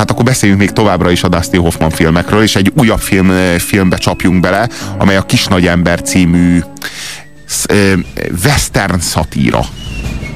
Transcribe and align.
hát 0.00 0.10
akkor 0.10 0.24
beszéljünk 0.24 0.60
még 0.60 0.70
továbbra 0.70 1.10
is 1.10 1.22
a 1.22 1.28
Dusty 1.28 1.56
Hoffman 1.56 1.90
filmekről, 1.90 2.42
és 2.42 2.56
egy 2.56 2.72
újabb 2.76 2.98
film, 2.98 3.32
filmbe 3.58 3.96
csapjunk 3.96 4.40
bele, 4.40 4.68
amely 4.98 5.16
a 5.16 5.22
Kis 5.22 5.46
Nagy 5.46 5.66
Ember 5.66 6.02
című 6.02 6.60
western 8.44 8.98
szatíra. 8.98 9.60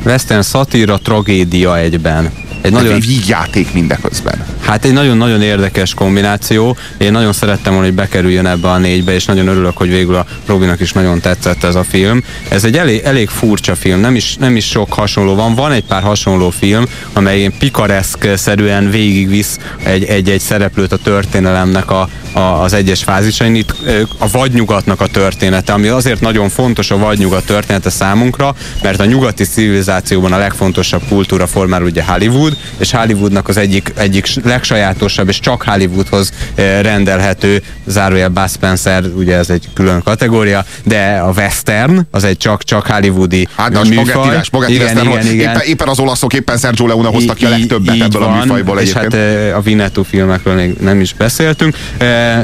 Western 0.04 0.42
szatíra, 0.42 0.98
tragédia 0.98 1.78
egyben. 1.78 2.32
Egy 2.64 2.72
nagyon... 2.72 3.00
Vígjáték 3.00 3.72
mindeközben. 3.72 4.44
Hát 4.60 4.84
egy 4.84 4.92
nagyon-nagyon 4.92 5.42
érdekes 5.42 5.94
kombináció. 5.94 6.76
Én 6.98 7.12
nagyon 7.12 7.32
szerettem 7.32 7.72
volna, 7.72 7.86
hogy 7.86 7.96
bekerüljön 7.96 8.46
ebbe 8.46 8.68
a 8.68 8.78
négybe, 8.78 9.12
és 9.12 9.24
nagyon 9.24 9.46
örülök, 9.46 9.76
hogy 9.76 9.88
végül 9.88 10.14
a 10.14 10.26
Robinak 10.46 10.80
is 10.80 10.92
nagyon 10.92 11.20
tetszett 11.20 11.64
ez 11.64 11.74
a 11.74 11.84
film. 11.84 12.24
Ez 12.48 12.64
egy 12.64 12.76
elég, 12.76 13.00
elég 13.04 13.28
furcsa 13.28 13.74
film, 13.74 14.00
nem 14.00 14.14
is, 14.14 14.36
nem 14.36 14.56
is 14.56 14.66
sok 14.66 14.92
hasonló 14.92 15.34
van. 15.34 15.54
Van 15.54 15.72
egy 15.72 15.84
pár 15.84 16.02
hasonló 16.02 16.50
film, 16.50 16.84
amely 17.12 17.48
pikareszk-szerűen 17.58 18.90
végigvisz 18.90 19.58
egy-egy 19.84 20.40
szereplőt 20.40 20.92
a 20.92 20.96
történelemnek 20.96 21.90
a, 21.90 22.08
az 22.34 22.72
egyes 22.72 23.02
fázisain. 23.02 23.54
Itt 23.54 23.74
a 24.18 24.30
vadnyugatnak 24.30 25.00
a 25.00 25.06
története, 25.06 25.72
ami 25.72 25.88
azért 25.88 26.20
nagyon 26.20 26.48
fontos 26.48 26.90
a 26.90 26.98
vadnyugat 26.98 27.44
története 27.46 27.90
számunkra, 27.90 28.54
mert 28.82 29.00
a 29.00 29.04
nyugati 29.04 29.44
civilizációban 29.44 30.32
a 30.32 30.38
legfontosabb 30.38 31.02
kultúra 31.08 31.46
formál 31.46 31.82
ugye 31.82 32.04
Hollywood, 32.04 32.56
és 32.78 32.90
Hollywoodnak 32.90 33.48
az 33.48 33.56
egyik, 33.56 33.92
egyik 33.96 34.26
legsajátosabb 34.44 35.28
és 35.28 35.40
csak 35.40 35.62
Hollywoodhoz 35.62 36.32
rendelhető, 36.80 37.62
zárójel 37.86 38.28
Buzz 38.28 38.52
Spencer, 38.52 39.04
ugye 39.16 39.36
ez 39.36 39.50
egy 39.50 39.68
külön 39.74 40.02
kategória, 40.02 40.64
de 40.84 41.20
a 41.24 41.30
western, 41.36 42.06
az 42.10 42.24
egy 42.24 42.36
csak-csak 42.36 42.86
hollywoodi 42.86 43.48
hát, 43.56 43.72
de 43.72 43.78
a 43.78 43.84
műfaj. 43.84 44.40
Spagetti 44.42 44.72
igen, 44.72 44.86
western, 44.86 45.08
igen, 45.08 45.26
igen. 45.26 45.50
Éppen, 45.50 45.66
éppen, 45.66 45.88
az 45.88 45.98
olaszok, 45.98 46.32
éppen 46.32 46.58
Sergio 46.58 46.86
Leone 46.86 47.08
hoztak 47.08 47.36
ki 47.36 47.44
a 47.44 47.48
legtöbbet 47.48 48.00
ebből 48.00 48.20
van, 48.20 48.32
a 48.32 48.40
műfajból 48.40 48.78
és 48.78 48.92
hát 48.92 49.14
a 49.54 49.60
Vinetto 49.60 50.02
filmekről 50.02 50.54
még 50.54 50.76
nem 50.80 51.00
is 51.00 51.14
beszéltünk, 51.14 51.76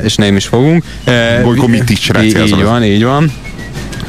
és 0.05 0.15
nem 0.15 0.37
is 0.37 0.47
fogunk. 0.47 0.84
Bolykó 1.42 1.67
mit 1.67 1.91
is 1.91 2.11
Így 2.23 2.62
van, 2.62 2.84
így 2.84 3.05
van. 3.05 3.33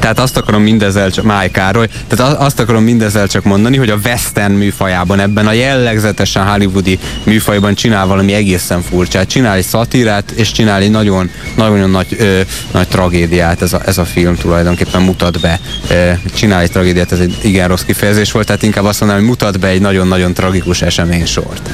Tehát 0.02 0.18
azt 0.18 0.36
akarom 0.36 0.62
mindezzel 0.62 1.10
csak, 1.10 1.24
Máj 1.24 1.50
Károly, 1.50 1.86
tehát 2.08 2.38
azt 2.38 2.60
akarom 2.60 2.82
mindezzel 2.82 3.28
csak 3.28 3.44
mondani, 3.44 3.76
hogy 3.76 3.90
a 3.90 3.98
western 4.04 4.52
műfajában, 4.52 5.20
ebben 5.20 5.46
a 5.46 5.52
jellegzetesen 5.52 6.46
hollywoodi 6.46 6.98
műfajban 7.24 7.74
csinál 7.74 8.06
valami 8.06 8.32
egészen 8.32 8.82
furcsát. 8.82 9.28
Csinál 9.28 9.56
egy 9.56 9.64
szatírát, 9.64 10.30
és 10.30 10.52
csinál 10.52 10.80
egy 10.80 10.90
nagyon, 10.90 11.30
nagyon 11.56 11.90
nagy, 11.90 12.16
ö, 12.18 12.40
nagy 12.72 12.88
tragédiát 12.88 13.62
ez 13.62 13.72
a, 13.72 13.80
ez 13.86 13.98
a 13.98 14.04
film 14.04 14.36
tulajdonképpen 14.36 15.02
mutat 15.02 15.40
be. 15.40 15.60
Ö, 15.90 16.10
csinál 16.34 16.60
egy 16.60 16.70
tragédiát, 16.70 17.12
ez 17.12 17.18
egy 17.18 17.38
igen 17.42 17.68
rossz 17.68 17.82
kifejezés 17.82 18.32
volt, 18.32 18.46
tehát 18.46 18.62
inkább 18.62 18.84
azt 18.84 19.00
mondanám, 19.00 19.24
hogy 19.24 19.32
mutat 19.32 19.60
be 19.60 19.68
egy 19.68 19.80
nagyon-nagyon 19.80 20.34
tragikus 20.34 20.82
eseménysort. 20.82 21.70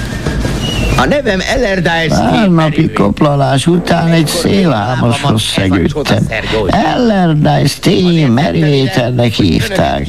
A 0.98 1.04
nevem 1.06 1.40
Ellerdice 1.54 2.28
Pár 2.30 2.50
napi 2.50 2.90
koplalás 2.90 3.66
után 3.66 4.08
egy 4.08 4.26
szélálmoshoz 4.26 5.42
szegődtem. 5.42 6.26
Ellerdice 6.68 7.78
T. 7.80 7.88
Merivéternek 8.28 9.32
hívták. 9.32 10.06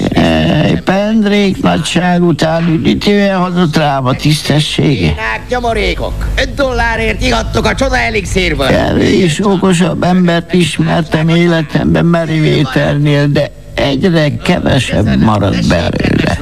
Egy 0.64 0.82
pendrék 0.82 1.62
nagyság 1.62 2.23
után 2.23 2.67
üdítően 2.67 3.38
hozott 3.38 3.78
rám 3.78 4.06
a 4.06 4.14
tisztessége. 4.14 5.16
Nyomorékok, 5.50 6.14
5 6.36 6.54
dollárért 6.54 7.22
ihattok 7.22 7.66
a 7.66 7.76
csoda 7.76 7.98
elixírből. 7.98 8.67
Kevés 8.67 9.45
okosabb 9.45 10.04
embert 10.04 10.54
ismertem 10.54 11.30
életemben 11.30 12.06
Merivéternél, 12.06 13.28
de 13.28 13.52
egyre 13.73 14.38
kevesebb 14.38 15.22
maradt 15.22 15.67
belőle. 15.67 16.38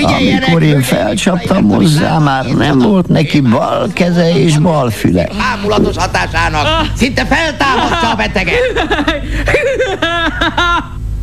Amikor 0.00 0.62
én 0.62 0.80
felcsaptam 0.82 1.68
hozzá, 1.68 2.18
már 2.18 2.44
nem 2.44 2.78
volt 2.78 3.08
neki 3.08 3.40
bal 3.40 3.90
keze 3.94 4.38
és 4.38 4.58
bal 4.58 4.90
füle. 4.90 5.28
Ámulatos 5.52 5.96
hatásának 5.96 6.66
szinte 6.96 7.24
feltámadta 7.24 8.10
a 8.10 8.14
beteget. 8.14 8.58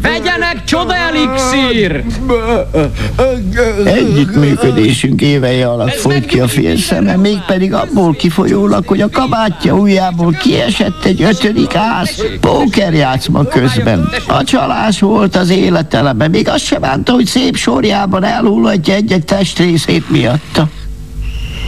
Vegyenek 0.02 0.64
csoda 0.64 0.96
elixír! 0.96 2.04
Együttműködésünk 3.86 5.22
éveje 5.22 5.68
alatt 5.68 5.94
folyt 5.94 6.26
ki 6.26 6.40
a 6.40 6.48
fél 6.48 6.78
szeme, 6.78 7.16
mégpedig 7.16 7.74
abból 7.74 8.14
kifolyólag, 8.14 8.88
hogy 8.88 9.02
a 9.02 9.10
kabátja 9.10 9.74
ujjából 9.74 10.32
kiesett 10.32 11.06
egy 11.06 11.22
ötödik 11.22 11.76
ász 11.76 12.24
pókerjátszma 12.42 13.44
közben. 13.44 14.10
A 14.28 14.44
csalás 14.44 15.00
volt 15.00 15.36
az 15.36 15.50
életeleme, 15.50 16.28
még 16.28 16.48
azt 16.48 16.66
sem 16.66 16.82
bánta, 16.82 17.12
hogy 17.12 17.26
szép 17.26 17.56
sorjában 17.56 18.24
elhullatja 18.24 18.94
egy-egy 18.94 19.26
testrészét 19.26 20.10
miatta. 20.10 20.70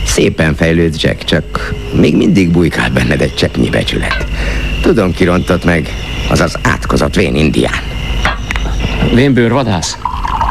Szépen 0.06 0.56
fejlőd, 0.56 0.96
Jack, 1.02 1.24
csak 1.24 1.74
még 2.00 2.16
mindig 2.16 2.52
bujkál 2.52 2.90
benned 2.90 3.22
egy 3.22 3.36
cseppnyi 3.36 3.70
becsület. 3.70 4.26
Tudom, 4.82 5.14
kirontott 5.14 5.66
meg, 5.66 5.90
az 6.30 6.40
az 6.40 6.58
átkozott 6.62 7.16
vén 7.16 7.36
indián. 7.36 8.00
Vénbőr 9.14 9.52
vadász? 9.52 9.98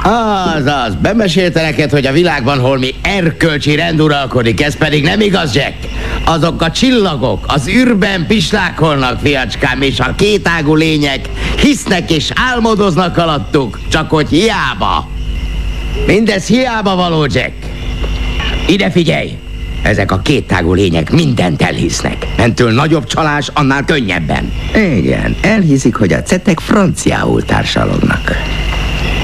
Az, 0.03 0.65
az. 0.87 0.95
Bemesélte 1.03 1.63
neked, 1.63 1.91
hogy 1.91 2.07
a 2.07 2.13
világban 2.13 2.59
holmi 2.59 2.95
erkölcsi 3.03 3.75
rend 3.75 4.01
uralkodik, 4.01 4.63
ez 4.63 4.77
pedig 4.77 5.03
nem 5.03 5.21
igaz, 5.21 5.55
Jack. 5.55 5.75
Azok 6.25 6.63
a 6.63 6.71
csillagok 6.71 7.45
az 7.49 7.69
űrben 7.69 8.27
pislákolnak, 8.27 9.21
fiacskám, 9.21 9.83
és 9.83 10.01
a 10.01 10.15
kétágú 10.17 10.75
lények 10.75 11.29
hisznek 11.57 12.11
és 12.11 12.31
álmodoznak 12.35 13.17
alattuk, 13.17 13.79
csak 13.89 14.11
hogy 14.11 14.29
hiába. 14.29 15.09
Mindez 16.07 16.47
hiába 16.47 16.97
való, 16.97 17.25
Jack. 17.25 17.53
Ide 18.67 18.91
figyelj! 18.91 19.50
Ezek 19.83 20.13
a 20.13 20.19
kéttágú 20.19 20.75
lények 20.75 21.11
mindent 21.11 21.63
elhisznek. 21.63 22.27
Mentől 22.37 22.73
nagyobb 22.73 23.07
csalás, 23.07 23.51
annál 23.55 23.85
könnyebben. 23.85 24.53
Igen, 24.75 25.37
elhiszik, 25.41 25.95
hogy 25.95 26.13
a 26.13 26.23
cetek 26.23 26.61
franciául 26.61 27.45
társalognak. 27.45 28.37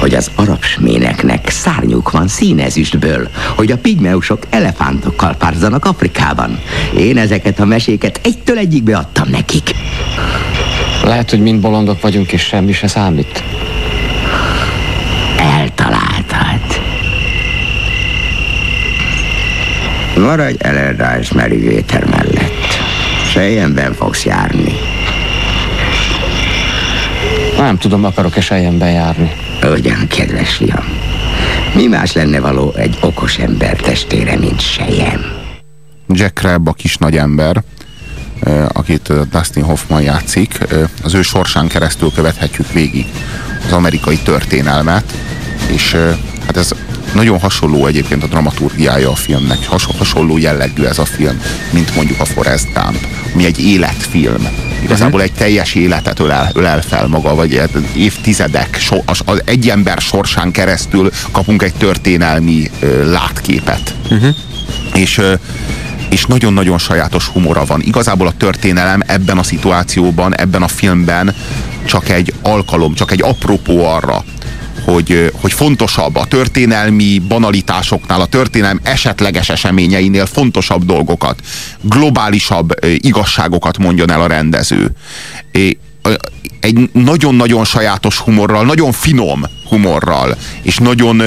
Hogy 0.01 0.15
az 0.15 0.31
arab 0.35 0.63
sméneknek 0.63 1.49
szárnyuk 1.49 2.11
van 2.11 2.29
színezüstből, 2.29 3.29
hogy 3.57 3.71
a 3.73 3.77
pigmeusok 3.77 4.47
elefántokkal 4.51 5.35
párzanak 5.35 5.85
Afrikában. 5.85 6.59
Én 6.99 7.19
ezeket 7.19 7.61
a 7.61 7.65
meséket 7.65 8.21
egytől 8.23 8.59
egyikbe 8.59 8.97
adtam 8.97 9.29
nekik. 9.31 9.71
Lehet, 11.05 11.31
hogy 11.31 11.41
mind 11.41 11.61
bolondok 11.61 12.01
vagyunk, 12.01 12.33
és 12.33 12.43
semmi 12.43 12.73
se 12.73 12.87
számít. 12.87 13.43
Maradj 20.17 20.57
Ellerdice 20.59 21.35
Merivéter 21.35 22.05
mellett. 22.05 22.67
Sejjenben 23.33 23.93
fogsz 23.93 24.25
járni. 24.25 24.73
Nem 27.59 27.79
tudom, 27.79 28.05
akarok-e 28.05 28.41
sejjenben 28.41 28.91
járni. 28.91 29.33
Ugyan, 29.63 30.07
kedves 30.09 30.55
fiam. 30.55 30.85
Mi 31.75 31.87
más 31.87 32.13
lenne 32.13 32.41
való 32.41 32.73
egy 32.77 32.99
okos 33.01 33.39
ember 33.39 33.77
testére, 33.77 34.37
mint 34.39 34.61
sejem? 34.61 35.25
Jack 36.09 36.41
Rebb, 36.41 36.67
a 36.67 36.73
kis 36.73 36.97
nagy 36.97 37.17
ember, 37.17 37.63
akit 38.69 39.13
Dustin 39.31 39.63
Hoffman 39.63 40.03
játszik, 40.03 40.59
az 41.03 41.15
ő 41.15 41.23
sorsán 41.23 41.69
keresztül 41.69 42.13
követhetjük 42.15 42.73
végig 42.73 43.07
az 43.67 43.73
amerikai 43.73 44.17
történelmet, 44.17 45.13
és 45.67 45.97
hát 46.47 46.57
ez 46.57 46.73
nagyon 47.15 47.39
hasonló 47.39 47.87
egyébként 47.87 48.23
a 48.23 48.27
dramaturgiája 48.27 49.11
a 49.11 49.15
filmnek, 49.15 49.67
Has, 49.67 49.89
hasonló 49.99 50.39
jellegű 50.39 50.83
ez 50.83 50.99
a 50.99 51.05
film, 51.05 51.41
mint 51.71 51.95
mondjuk 51.95 52.21
a 52.21 52.25
Forrest 52.25 52.73
Gump, 52.73 53.07
ami 53.35 53.45
egy 53.45 53.65
életfilm. 53.65 54.49
Igazából 54.83 55.23
egy 55.23 55.33
teljes 55.33 55.75
életet 55.75 56.21
ölel, 56.21 56.51
ölel 56.55 56.83
fel 56.83 57.07
maga, 57.07 57.35
vagy 57.35 57.61
évtizedek, 57.97 58.77
so, 58.81 59.03
az, 59.05 59.21
az 59.25 59.43
egy 59.45 59.69
ember 59.69 59.99
sorsán 59.99 60.51
keresztül 60.51 61.11
kapunk 61.31 61.63
egy 61.63 61.75
történelmi 61.75 62.71
ö, 62.81 63.11
látképet. 63.11 63.95
Uh-huh. 64.11 64.35
És 64.95 65.19
ö, 65.19 65.35
és 66.11 66.25
nagyon-nagyon 66.25 66.79
sajátos 66.79 67.27
humora 67.27 67.65
van. 67.65 67.81
Igazából 67.81 68.27
a 68.27 68.33
történelem 68.37 69.01
ebben 69.07 69.39
a 69.39 69.43
szituációban, 69.43 70.37
ebben 70.37 70.63
a 70.63 70.69
filmben 70.69 71.35
csak 71.85 72.09
egy 72.09 72.35
alkalom, 72.43 72.95
csak 72.95 73.13
egy 73.13 73.23
apropó 73.23 73.85
arra, 73.85 74.25
hogy, 74.87 75.33
hogy 75.41 75.53
fontosabb 75.53 76.17
a 76.17 76.25
történelmi 76.25 77.19
banalitásoknál, 77.29 78.21
a 78.21 78.27
történelem 78.27 78.81
esetleges 78.83 79.49
eseményeinél 79.49 80.27
fontosabb 80.27 80.85
dolgokat, 80.85 81.41
globálisabb 81.81 82.73
igazságokat 82.97 83.79
mondjon 83.79 84.11
el 84.11 84.21
a 84.21 84.27
rendező. 84.27 84.91
Egy 86.61 86.91
nagyon-nagyon 86.93 87.65
sajátos 87.65 88.19
humorral, 88.19 88.65
nagyon 88.65 88.93
finom 88.93 89.45
humorral, 89.69 90.37
és 90.63 90.77
nagyon, 90.79 91.23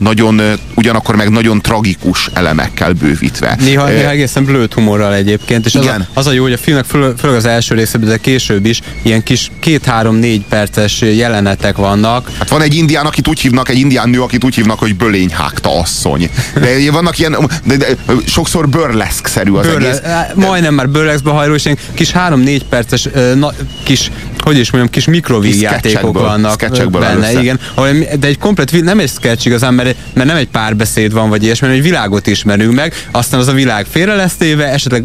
nagyon, 0.00 0.40
ugyanakkor 0.74 1.16
meg 1.16 1.30
nagyon 1.30 1.60
tragikus 1.60 2.30
elemekkel 2.34 2.92
bővítve. 2.92 3.56
Néha, 3.60 3.86
néha 3.88 4.10
egészen 4.10 4.44
blőtt 4.44 4.74
humorral 4.74 5.14
egyébként, 5.14 5.66
és 5.66 5.74
az 5.74 5.86
a, 5.86 6.06
az 6.14 6.26
a 6.26 6.32
jó, 6.32 6.42
hogy 6.42 6.52
a 6.52 6.56
filmnek 6.56 6.84
főleg 6.84 7.36
az 7.36 7.44
első 7.44 7.74
részében, 7.74 8.08
de 8.08 8.16
később 8.16 8.66
is 8.66 8.80
ilyen 9.02 9.22
kis 9.22 9.50
két-három-négy 9.60 10.44
perces 10.48 11.00
jelenetek 11.00 11.76
vannak. 11.76 12.30
Hát 12.38 12.48
van 12.48 12.62
egy 12.62 12.74
indián, 12.74 13.06
akit 13.06 13.28
úgy 13.28 13.40
hívnak, 13.40 13.68
egy 13.68 13.78
indián 13.78 14.08
nő, 14.08 14.22
akit 14.22 14.44
úgy 14.44 14.54
hívnak, 14.54 14.78
hogy 14.78 14.96
bölényhágta 14.96 15.78
asszony. 15.80 16.30
De 16.54 16.90
vannak 16.90 17.18
ilyen, 17.18 17.36
de, 17.64 17.76
de, 17.76 17.86
sokszor 18.26 18.68
burleszk-szerű 18.68 19.52
az 19.52 19.66
Burle, 19.66 19.88
egész. 19.88 20.34
Majdnem 20.34 20.74
már 20.74 20.88
burleszkbe 20.88 21.30
hajló, 21.30 21.54
és 21.54 21.64
ilyen 21.64 21.78
kis 21.94 22.10
három-négy 22.10 22.64
perces 22.64 23.08
na, 23.34 23.52
kis 23.82 24.10
hogy 24.40 24.58
is 24.58 24.70
mondjam, 24.70 24.92
kis 24.92 25.04
mikrovígjátékok 25.04 26.18
vannak 26.18 26.90
benne, 26.90 27.40
igen. 27.40 27.60
De 28.18 28.26
egy 28.26 28.38
komplet, 28.38 28.82
nem 28.82 28.98
egy 28.98 29.10
sketch 29.10 29.46
igazán, 29.46 29.74
mert, 29.74 29.96
mert 30.14 30.28
nem 30.28 30.36
egy 30.36 30.48
párbeszéd 30.48 31.12
van, 31.12 31.28
vagy 31.28 31.42
ilyesmi, 31.42 31.68
egy 31.68 31.82
világot 31.82 32.26
ismerünk 32.26 32.74
meg, 32.74 32.94
aztán 33.10 33.40
az 33.40 33.48
a 33.48 33.52
világ 33.52 33.86
félre 33.90 34.14
lesz 34.14 34.34
téve, 34.34 34.66
esetleg, 34.66 35.04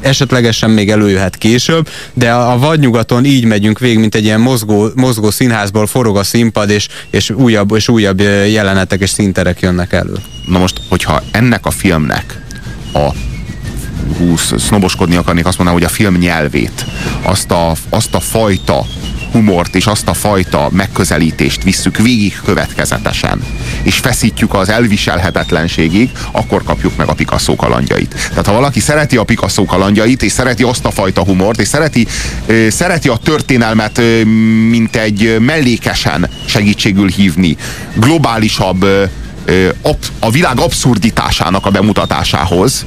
esetlegesen 0.00 0.70
még 0.70 0.90
előjöhet 0.90 1.36
később, 1.36 1.88
de 2.14 2.32
a, 2.32 2.52
a 2.52 2.58
vadnyugaton 2.58 3.24
így 3.24 3.44
megyünk 3.44 3.78
végig, 3.78 3.98
mint 3.98 4.14
egy 4.14 4.24
ilyen 4.24 4.40
mozgó, 4.40 4.88
mozgó 4.94 5.30
színházból 5.30 5.86
forog 5.86 6.16
a 6.16 6.24
színpad, 6.24 6.70
és, 6.70 6.88
és 7.10 7.30
újabb 7.30 7.74
és 7.74 7.88
újabb 7.88 8.20
jelenetek 8.50 9.00
és 9.00 9.10
színterek 9.10 9.60
jönnek 9.60 9.92
elő. 9.92 10.14
Na 10.46 10.58
most, 10.58 10.80
hogyha 10.88 11.22
ennek 11.30 11.66
a 11.66 11.70
filmnek 11.70 12.40
a 12.92 13.10
húsz, 14.18 14.52
sznoboskodni 14.58 15.16
akarnék, 15.16 15.46
azt 15.46 15.58
mondanám, 15.58 15.82
hogy 15.82 15.90
a 15.90 15.94
film 15.94 16.14
nyelvét, 16.14 16.86
azt 17.22 17.50
a, 17.50 17.72
azt 17.88 18.14
a 18.14 18.20
fajta 18.20 18.86
humort 19.32 19.74
és 19.74 19.86
azt 19.86 20.08
a 20.08 20.14
fajta 20.14 20.68
megközelítést 20.72 21.62
visszük 21.62 21.96
végig 21.96 22.40
következetesen, 22.44 23.42
és 23.82 23.96
feszítjük 23.96 24.54
az 24.54 24.68
elviselhetetlenségig, 24.68 26.10
akkor 26.30 26.62
kapjuk 26.62 26.96
meg 26.96 27.08
a 27.08 27.14
Picasso 27.14 27.56
kalandjait. 27.56 28.14
Tehát 28.28 28.46
ha 28.46 28.52
valaki 28.52 28.80
szereti 28.80 29.16
a 29.16 29.24
Picasso 29.24 29.64
kalandjait, 29.64 30.22
és 30.22 30.32
szereti 30.32 30.62
azt 30.62 30.84
a 30.84 30.90
fajta 30.90 31.24
humort, 31.24 31.60
és 31.60 31.68
szereti, 31.68 32.06
ö, 32.46 32.66
szereti 32.70 33.08
a 33.08 33.16
történelmet, 33.16 33.98
ö, 33.98 34.24
mint 34.68 34.96
egy 34.96 35.36
mellékesen 35.40 36.28
segítségül 36.44 37.08
hívni, 37.08 37.56
globálisabb, 37.94 38.82
ö, 38.82 39.04
a 40.18 40.30
világ 40.30 40.60
abszurditásának 40.60 41.66
a 41.66 41.70
bemutatásához, 41.70 42.86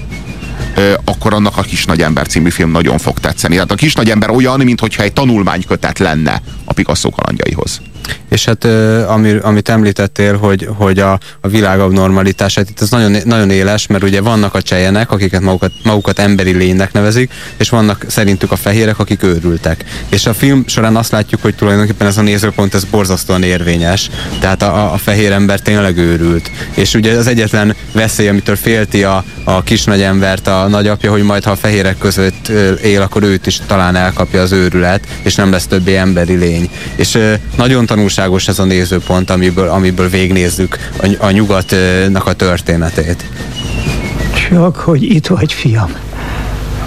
akkor 1.04 1.34
annak 1.34 1.58
a 1.58 1.62
Kis 1.62 1.86
Nagy 1.86 2.02
Ember 2.02 2.28
című 2.28 2.50
film 2.50 2.72
nagyon 2.72 2.98
fog 2.98 3.20
tetszeni. 3.20 3.54
Tehát 3.54 3.72
a 3.72 3.76
Kis 3.76 3.94
Nagy 3.94 4.10
Ember 4.10 4.30
olyan, 4.30 4.60
mintha 4.60 5.04
egy 5.04 5.14
tanulmánykötet 5.14 6.00
lenne 6.00 6.42
a 6.64 6.74
Picasso 6.74 7.10
kalandjaihoz. 7.10 7.82
És 8.30 8.46
hát 8.46 8.66
ami, 9.08 9.36
amit 9.42 9.70
említettél, 9.70 10.38
hogy, 10.38 10.70
hogy 10.76 11.00
a, 11.00 11.20
a 11.42 11.48
világ 11.48 11.80
abnormalitását, 11.80 12.70
itt 12.70 12.82
ez 12.82 12.90
nagyon, 12.90 13.16
nagyon 13.26 13.50
éles, 13.50 13.88
mert 13.88 14.04
ugye 14.04 14.22
vannak 14.22 14.54
a 14.54 14.62
csejenek, 14.62 15.12
akiket 15.12 15.42
magukat, 15.42 15.72
magukat 15.84 16.20
emberi 16.20 16.52
lénynek 16.52 16.94
nevezik, 16.94 17.32
és 17.58 17.70
vannak 17.70 18.06
szerintük 18.08 18.52
a 18.52 18.56
fehérek, 18.56 19.00
akik 19.00 19.24
őrültek. 19.24 19.86
És 20.10 20.26
a 20.26 20.34
film 20.34 20.64
során 20.68 20.96
azt 20.96 21.12
látjuk, 21.12 21.42
hogy 21.42 21.56
tulajdonképpen 21.56 22.08
ez 22.08 22.18
a 22.18 22.22
nézőpont, 22.22 22.74
ez 22.74 22.84
borzasztóan 22.84 23.44
érvényes. 23.44 24.10
Tehát 24.40 24.62
a, 24.62 24.94
a 24.94 24.98
fehér 24.98 25.32
ember 25.32 25.60
tényleg 25.60 25.98
őrült. 25.98 26.52
És 26.74 26.94
ugye 26.94 27.18
az 27.18 27.28
egyetlen 27.28 27.76
veszély, 27.92 28.28
amitől 28.28 28.56
félti 28.56 29.04
a, 29.04 29.24
a 29.44 29.64
kis 29.64 29.84
nagy 29.84 30.02
embert 30.02 30.48
a 30.48 30.68
nagyapja, 30.68 31.12
hogy 31.12 31.24
majd 31.24 31.44
ha 31.44 31.52
a 31.52 31.56
fehérek 31.56 31.98
között 31.98 32.48
él, 32.84 33.02
akkor 33.02 33.24
őt 33.24 33.48
is 33.48 33.62
talán 33.68 33.96
elkapja 33.96 34.42
az 34.42 34.52
őrület, 34.52 35.08
és 35.22 35.36
nem 35.36 35.52
lesz 35.52 35.68
többé 35.68 35.96
emberi 35.96 36.36
lény. 36.36 36.70
És 36.96 37.18
nagyon 37.56 37.86
tanulságos 37.86 38.19
ez 38.48 38.60
a 38.60 38.64
nézőpont, 38.64 39.30
amiből, 39.30 39.68
amiből 39.68 40.10
végnézzük 40.10 40.78
a, 41.02 41.16
a 41.20 41.32
nyugatnak 41.32 42.26
a 42.26 42.34
történetét. 42.34 43.26
Csak, 44.50 44.76
hogy 44.76 45.04
itt 45.04 45.28
vagy, 45.28 45.54
fiam. 45.54 45.92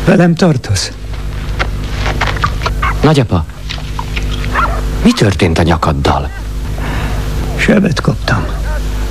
Velem 0.05 0.35
tartoz? 0.35 0.93
Nagyapa, 3.03 3.45
mi 5.05 5.13
történt 5.13 5.59
a 5.59 5.63
nyakaddal? 5.63 6.31
Sebet 7.57 8.01
kaptam. 8.01 8.45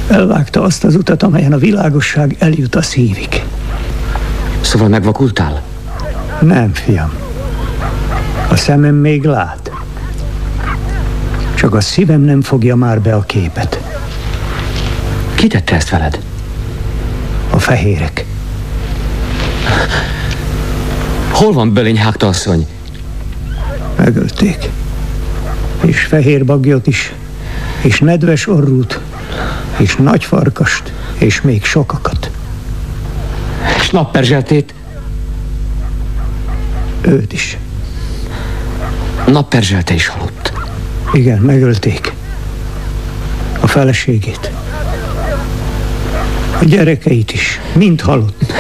Elvágta 0.07 0.62
azt 0.62 0.83
az 0.83 0.95
utat, 0.95 1.24
amelyen 1.24 1.53
a 1.53 1.57
világosság 1.57 2.35
eljut 2.39 2.75
a 2.75 2.81
szívig. 2.81 3.44
Szóval 4.62 4.88
megvakultál? 4.88 5.62
Nem, 6.39 6.74
fiam. 6.74 7.13
A 8.50 8.56
szemem 8.56 8.95
még 8.95 9.24
lát. 9.24 9.70
Csak 11.71 11.79
a 11.79 11.83
szívem 11.83 12.21
nem 12.21 12.41
fogja 12.41 12.75
már 12.75 13.01
be 13.01 13.15
a 13.15 13.21
képet. 13.21 13.81
Ki 15.35 15.47
tette 15.47 15.75
ezt 15.75 15.89
veled? 15.89 16.19
A 17.50 17.59
fehérek. 17.59 18.25
Hol 21.29 21.53
van 21.53 21.73
Bölényhágta 21.73 22.27
asszony? 22.27 22.68
Megölték. 23.97 24.69
És 25.81 26.01
fehér 26.01 26.45
bagyot 26.45 26.88
is. 26.88 27.13
És 27.81 28.00
nedves 28.00 28.47
orrút. 28.47 29.00
És 29.77 29.95
nagy 29.95 30.24
farkast. 30.24 30.94
És 31.17 31.41
még 31.41 31.63
sokakat. 31.63 32.31
És 33.77 33.89
napperzseltét? 33.89 34.74
Őt 37.01 37.33
is. 37.33 37.57
Napperzselte 39.27 39.94
is 39.94 40.07
halott. 40.07 40.40
Igen, 41.13 41.42
megölték. 41.42 42.13
A 43.60 43.68
feleségét. 43.68 44.52
A 46.60 46.63
gyerekeit 46.63 47.31
is. 47.31 47.60
Mind 47.74 48.02
halott. 48.02 48.54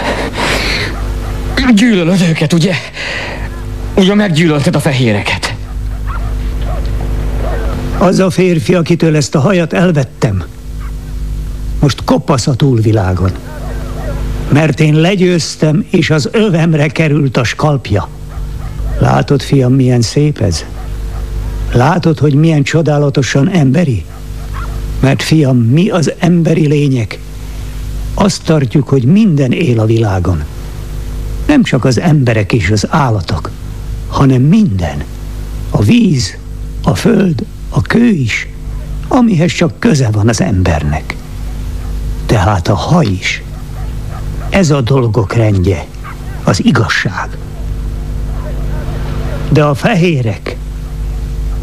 Gyűlölöd 1.75 2.21
őket, 2.29 2.53
ugye? 2.53 2.73
Ugye 3.95 4.15
meggyűlölted 4.15 4.75
a 4.75 4.79
fehéreket? 4.79 5.55
Az 7.97 8.19
a 8.19 8.29
férfi, 8.29 8.75
akitől 8.75 9.15
ezt 9.15 9.35
a 9.35 9.39
hajat 9.39 9.73
elvettem, 9.73 10.43
most 11.79 12.03
kopasz 12.03 12.47
a 12.47 12.53
túlvilágon. 12.53 13.31
Mert 14.49 14.79
én 14.79 14.95
legyőztem, 14.95 15.85
és 15.89 16.09
az 16.09 16.29
övemre 16.31 16.87
került 16.87 17.37
a 17.37 17.43
skalpja. 17.43 18.07
Látod, 18.99 19.41
fiam, 19.41 19.73
milyen 19.73 20.01
szép 20.01 20.39
ez? 20.39 20.65
Látod, 21.73 22.19
hogy 22.19 22.33
milyen 22.33 22.63
csodálatosan 22.63 23.49
emberi? 23.49 24.05
Mert 24.99 25.21
fiam, 25.21 25.57
mi 25.57 25.89
az 25.89 26.13
emberi 26.19 26.67
lények? 26.67 27.19
Azt 28.13 28.43
tartjuk, 28.43 28.89
hogy 28.89 29.03
minden 29.03 29.51
él 29.51 29.79
a 29.79 29.85
világon. 29.85 30.43
Nem 31.47 31.63
csak 31.63 31.85
az 31.85 31.99
emberek 31.99 32.53
és 32.53 32.69
az 32.69 32.87
állatok, 32.89 33.49
hanem 34.07 34.41
minden. 34.41 35.03
A 35.69 35.81
víz, 35.83 36.37
a 36.83 36.95
föld, 36.95 37.45
a 37.69 37.81
kő 37.81 38.07
is, 38.07 38.47
amihez 39.07 39.51
csak 39.51 39.79
köze 39.79 40.09
van 40.11 40.27
az 40.29 40.41
embernek. 40.41 41.15
Tehát 42.25 42.67
a 42.67 42.75
haj 42.75 43.05
is. 43.05 43.43
Ez 44.49 44.69
a 44.69 44.81
dolgok 44.81 45.33
rendje, 45.33 45.85
az 46.43 46.65
igazság. 46.65 47.37
De 49.49 49.63
a 49.63 49.73
fehérek, 49.73 50.50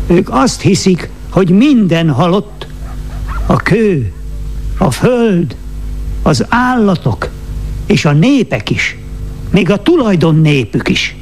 ők 0.08 0.28
azt 0.30 0.60
hiszik, 0.60 1.10
hogy 1.30 1.50
minden 1.50 2.10
halott. 2.10 2.66
A 3.46 3.56
kő, 3.56 4.12
a 4.78 4.90
föld, 4.90 5.56
az 6.22 6.44
állatok 6.48 7.28
és 7.86 8.04
a 8.04 8.12
népek 8.12 8.70
is. 8.70 8.98
Még 9.50 9.70
a 9.70 9.82
tulajdon 9.82 10.34
népük 10.34 10.88
is. 10.88 11.16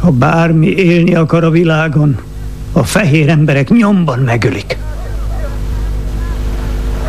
Ha 0.00 0.10
bármi 0.10 0.66
élni 0.66 1.14
akar 1.14 1.44
a 1.44 1.50
világon, 1.50 2.18
a 2.72 2.82
fehér 2.84 3.28
emberek 3.28 3.68
nyomban 3.68 4.18
megölik. 4.18 4.76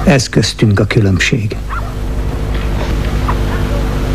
Ez 0.06 0.30
köztünk 0.30 0.80
a 0.80 0.86
különbség. 0.86 1.58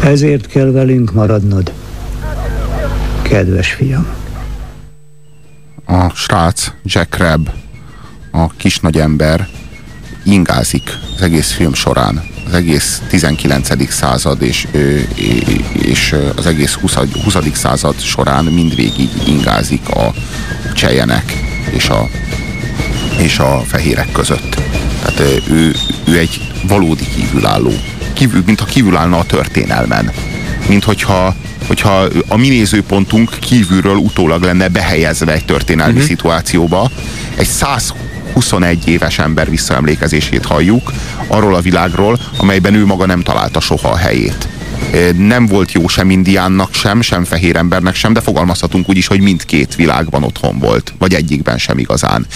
Ezért 0.05 0.47
kell 0.47 0.71
velünk 0.71 1.13
maradnod, 1.13 1.73
kedves 3.23 3.73
fiam 3.73 4.07
a 5.89 6.11
srác, 6.15 6.73
Jack 6.85 7.15
Crab, 7.15 7.49
a 8.31 8.49
kis 8.57 8.81
nagy 8.81 8.99
ember 8.99 9.49
ingázik 10.23 10.99
az 11.17 11.23
egész 11.23 11.53
film 11.53 11.75
során. 11.75 12.23
Az 12.47 12.55
egész 12.55 13.03
19. 13.09 13.93
század 13.93 14.43
és, 14.43 14.67
és 15.73 16.15
az 16.37 16.47
egész 16.47 16.73
20. 16.73 16.95
20. 17.25 17.37
század 17.53 18.01
során 18.01 18.45
mindvégig 18.45 19.09
ingázik 19.27 19.89
a 19.89 20.15
csejenek 20.75 21.33
és 21.71 21.89
a, 21.89 22.09
és 23.19 23.39
a 23.39 23.63
fehérek 23.67 24.13
között. 24.13 24.61
Tehát 25.03 25.21
ő, 25.51 25.75
ő 26.05 26.19
egy 26.19 26.53
valódi 26.63 27.07
kívülálló. 27.15 27.73
Kívül, 28.13 28.43
mintha 28.47 28.67
kívülállna 28.67 29.19
a 29.19 29.25
történelmen. 29.25 30.13
Mint 30.69 30.85
hogyha 30.85 31.35
hogyha 31.69 32.07
a 32.29 32.37
mi 32.37 32.49
nézőpontunk 32.49 33.31
kívülről 33.41 33.97
utólag 33.97 34.43
lenne 34.43 34.69
behelyezve 34.69 35.33
egy 35.33 35.45
történelmi 35.45 35.93
uh-huh. 35.93 36.09
szituációba, 36.09 36.91
egy 37.37 37.47
120 37.47 37.93
21 38.33 38.89
éves 38.89 39.19
ember 39.19 39.51
visszaemlékezését 39.51 40.45
halljuk 40.45 40.93
arról 41.27 41.55
a 41.55 41.61
világról, 41.61 42.19
amelyben 42.37 42.75
ő 42.75 42.85
maga 42.87 43.07
nem 43.07 43.23
találta 43.23 43.61
soha 43.61 43.89
a 43.89 43.97
helyét 43.97 44.49
nem 45.17 45.47
volt 45.47 45.73
jó 45.73 45.89
sem 45.89 46.11
indiánnak 46.11 46.75
sem, 46.75 47.01
sem 47.01 47.25
fehér 47.25 47.57
embernek 47.57 47.95
sem, 47.95 48.13
de 48.13 48.21
fogalmazhatunk 48.21 48.89
úgy 48.89 48.97
is, 48.97 49.07
hogy 49.07 49.21
mindkét 49.21 49.75
világban 49.75 50.23
otthon 50.23 50.59
volt, 50.59 50.95
vagy 50.99 51.15
egyikben 51.15 51.59
sem 51.59 51.79
igazán. 51.79 52.27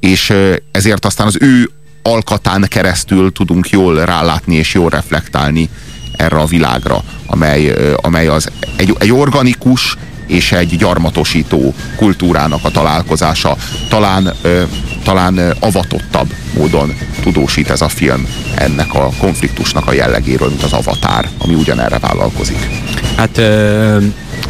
És 0.00 0.32
ezért 0.70 1.04
aztán 1.04 1.26
az 1.26 1.36
ő 1.40 1.70
alkatán 2.02 2.66
keresztül 2.68 3.32
tudunk 3.32 3.70
jól 3.70 4.04
rálátni 4.04 4.54
és 4.54 4.74
jól 4.74 4.90
reflektálni 4.90 5.68
erre 6.16 6.36
a 6.36 6.46
világra, 6.46 7.02
amely, 7.26 7.72
amely 7.96 8.26
az 8.26 8.48
egy, 8.76 8.96
egy 8.98 9.12
organikus 9.12 9.96
és 10.26 10.52
egy 10.52 10.76
gyarmatosító 10.76 11.74
kultúrának 11.96 12.64
a 12.64 12.70
találkozása. 12.70 13.56
Talán, 13.88 14.34
talán 15.04 15.54
avatottabb 15.60 16.32
módon 16.54 16.94
tudósít 17.22 17.70
ez 17.70 17.80
a 17.80 17.88
film 17.88 18.26
ennek 18.54 18.94
a 18.94 19.10
konfliktusnak 19.18 19.86
a 19.86 19.92
jellegéről, 19.92 20.48
mint 20.48 20.62
az 20.62 20.72
avatár, 20.72 21.28
ami 21.38 21.54
ugyanerre 21.54 21.98
vállalkozik. 21.98 22.68
Hát 23.16 23.40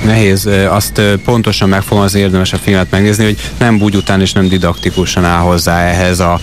nehéz 0.06 0.48
azt 0.68 1.00
pontosan 1.24 1.68
megfogalmazni, 1.68 2.20
érdemes 2.20 2.52
a 2.52 2.56
filmet 2.56 2.90
megnézni, 2.90 3.24
hogy 3.24 3.36
nem 3.58 3.78
búgy 3.78 3.96
után 3.96 4.20
és 4.20 4.32
nem 4.32 4.48
didaktikusan 4.48 5.24
áll 5.24 5.40
hozzá 5.40 5.80
ehhez 5.80 6.20
a, 6.20 6.40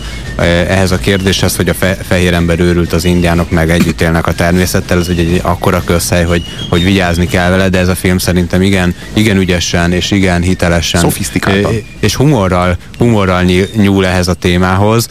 ehhez 0.67 0.91
a 0.91 0.97
kérdéshez, 0.97 1.55
hogy 1.55 1.69
a 1.69 1.73
fe, 1.73 1.97
fehér 2.07 2.33
ember 2.33 2.59
őrült 2.59 2.93
az 2.93 3.05
indiánok, 3.05 3.51
meg 3.51 3.69
együtt 3.69 4.01
élnek 4.01 4.27
a 4.27 4.33
természettel, 4.33 4.99
ez 4.99 5.09
ugye 5.09 5.21
egy 5.21 5.39
akkora 5.43 5.83
közhely, 5.85 6.23
hogy, 6.23 6.43
hogy 6.69 6.83
vigyázni 6.83 7.27
kell 7.27 7.49
vele, 7.49 7.69
de 7.69 7.79
ez 7.79 7.87
a 7.87 7.95
film 7.95 8.17
szerintem 8.17 8.61
igen, 8.61 8.95
igen 9.13 9.37
ügyesen 9.37 9.91
és 9.91 10.11
igen 10.11 10.41
hitelesen 10.41 11.01
és 11.99 12.15
humorral, 12.15 12.77
humorral 12.97 13.43
nyúl 13.75 14.05
ehhez 14.05 14.27
a 14.27 14.33
témához, 14.33 15.07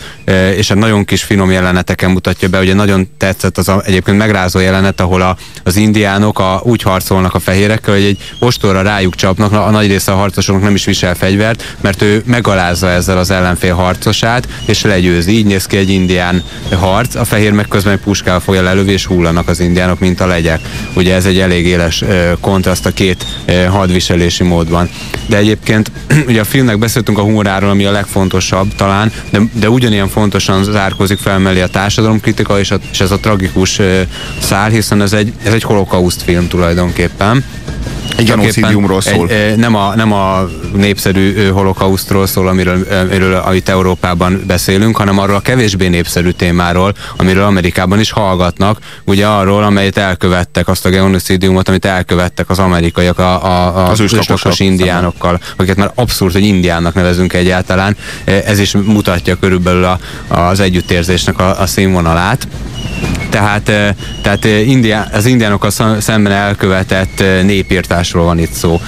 és 0.56 0.71
egy 0.71 0.76
nagyon 0.76 1.04
kis 1.04 1.23
finom 1.23 1.50
jeleneteken 1.50 2.11
mutatja 2.11 2.49
be, 2.49 2.61
ugye 2.61 2.75
nagyon 2.75 3.09
tetszett 3.16 3.59
az 3.59 3.68
a, 3.68 3.82
egyébként 3.85 4.18
megrázó 4.18 4.59
jelenet, 4.59 5.00
ahol 5.00 5.23
a, 5.23 5.37
az 5.64 5.76
indiánok 5.76 6.38
a, 6.38 6.61
úgy 6.64 6.82
harcolnak 6.82 7.35
a 7.35 7.38
fehérekkel, 7.38 7.94
hogy 7.94 8.04
egy 8.04 8.18
ostorra 8.42 8.82
rájuk 8.82 9.14
csapnak, 9.14 9.52
a 9.52 9.70
nagy 9.70 9.87
része 9.87 10.12
a 10.12 10.16
harcosoknak 10.16 10.62
nem 10.64 10.75
is 10.75 10.84
visel 10.84 11.14
fegyvert, 11.14 11.76
mert 11.80 12.02
ő 12.02 12.22
megalázza 12.26 12.90
ezzel 12.90 13.18
az 13.18 13.30
ellenfél 13.30 13.75
harcosát, 13.75 14.49
és 14.64 14.82
legyőzi. 14.82 15.32
Így 15.32 15.46
néz 15.46 15.66
ki 15.66 15.76
egy 15.76 15.90
indián 15.90 16.42
harc, 16.70 17.14
a 17.14 17.25
fehér 17.25 17.52
meg 17.52 17.68
közben 17.68 17.92
egy 17.92 17.99
puskával 17.99 18.40
fogja 18.40 18.62
lelövi, 18.62 18.92
és 18.92 19.06
hullanak 19.06 19.49
az 19.49 19.61
indiánok, 19.61 19.99
mint 19.99 20.20
a 20.20 20.26
legyek. 20.26 20.61
Ugye 20.94 21.14
ez 21.14 21.26
egy 21.26 21.38
elég 21.38 21.66
éles 21.66 22.04
kontraszt 22.40 22.87
a 22.87 22.90
két 22.90 23.26
hadviselési 23.68 24.44
módban. 24.44 24.88
De 25.26 25.37
egyébként 25.37 25.90
ugye 26.28 26.40
a 26.40 26.44
filmnek 26.44 26.78
beszéltünk 26.78 27.18
a 27.18 27.22
humoráról, 27.22 27.70
ami 27.70 27.84
a 27.84 27.90
legfontosabb 27.90 28.75
talán, 28.75 29.12
de, 29.30 29.40
de 29.52 29.70
ugyanilyen 29.70 30.08
fontosan 30.08 30.64
zárkozik 30.64 31.18
fel 31.18 31.38
mellé 31.38 31.61
a 31.61 31.66
társadalomkritika 31.66 32.58
és, 32.58 32.70
a, 32.70 32.78
és 32.92 33.00
ez 33.00 33.11
a 33.11 33.18
tragikus 33.18 33.80
szál, 34.38 34.70
hiszen 34.70 35.02
ez 35.02 35.12
egy, 35.12 35.32
ez 35.42 35.52
egy 35.52 35.62
holokauszt 35.62 36.22
film 36.22 36.49
tulajdonképpen. 36.49 37.44
Egy 38.16 38.26
genocidiumról 38.26 39.00
szól. 39.00 39.28
Egy, 39.28 39.57
nem, 39.57 39.75
a, 39.75 39.95
nem 39.95 40.12
a 40.12 40.49
népszerű 40.75 41.49
holokausztról 41.49 42.26
szól, 42.26 42.49
amiről, 42.49 42.87
amiről 42.90 43.35
amit 43.35 43.69
Európában 43.69 44.42
beszélünk, 44.47 44.97
hanem 44.97 45.19
arról 45.19 45.37
a 45.37 45.40
kevésbé 45.40 45.88
népszerű 45.88 46.31
témáról, 46.31 46.95
amiről 47.16 47.45
Amerikában 47.45 48.00
is 48.00 48.11
hallgatnak, 48.11 48.78
ugye 49.04 49.26
arról, 49.26 49.62
amelyet 49.62 49.97
elkövettek, 49.97 50.69
azt 50.69 50.87
a 50.87 50.88
genocidiumot, 50.88 51.69
amit 51.69 51.85
elkövettek 51.85 52.50
az 52.50 52.59
amerikaiak 52.59 53.19
a, 53.19 53.45
a, 53.45 53.76
a 53.76 53.90
az 53.90 54.00
őslakos 54.00 54.61
indiánokkal, 54.61 55.40
akiket 55.57 55.76
már 55.76 55.90
abszurd, 55.95 56.33
hogy 56.33 56.45
indiánnak 56.45 56.95
nevezünk 56.95 57.33
egyáltalán. 57.33 57.97
Ez 58.25 58.59
is 58.59 58.73
mutatja 58.73 59.37
körülbelül 59.37 59.85
a, 59.85 59.99
az 60.28 60.61
együttérzésnek 60.61 61.38
a, 61.38 61.61
a 61.61 61.66
színvonalát 61.66 62.47
tehát, 63.30 63.94
tehát 64.22 64.44
India, 64.44 65.06
az 65.12 65.26
indiánokkal 65.26 65.70
szemben 66.00 66.32
elkövetett 66.32 67.22
népírtásról 67.42 68.25
van 68.25 68.38
itt 68.38 68.52
szó. 68.52 68.80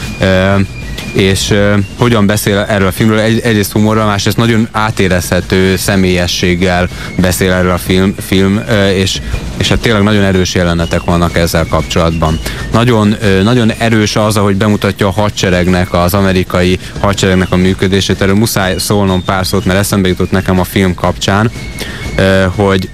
És 1.12 1.50
uh, 1.50 1.78
hogyan 1.98 2.26
beszél 2.26 2.58
erről 2.58 2.86
a 2.86 2.92
filmről, 2.92 3.18
egy, 3.18 3.40
egyrészt 3.40 3.72
humorral, 3.72 4.06
másrészt 4.06 4.36
nagyon 4.36 4.68
átérezhető 4.72 5.76
személyességgel 5.76 6.88
beszél 7.16 7.52
erről 7.52 7.70
a 7.70 7.78
film, 7.78 8.14
film 8.26 8.60
és, 8.94 9.20
és 9.56 9.68
hát 9.68 9.78
tényleg 9.78 10.02
nagyon 10.02 10.22
erős 10.22 10.54
jelenetek 10.54 11.04
vannak 11.04 11.36
ezzel 11.36 11.66
kapcsolatban. 11.66 12.38
Nagyon, 12.72 13.16
nagyon 13.42 13.72
erős 13.78 14.16
az, 14.16 14.36
ahogy 14.36 14.56
bemutatja 14.56 15.06
a 15.06 15.10
hadseregnek, 15.10 15.92
az 15.92 16.14
amerikai 16.14 16.78
hadseregnek 17.00 17.52
a 17.52 17.56
működését, 17.56 18.20
erről 18.20 18.34
muszáj 18.34 18.78
szólnom 18.78 19.24
pár 19.24 19.46
szót, 19.46 19.64
mert 19.64 19.78
eszembe 19.78 20.08
jutott 20.08 20.30
nekem 20.30 20.60
a 20.60 20.64
film 20.64 20.94
kapcsán, 20.94 21.50
hogy 22.56 22.88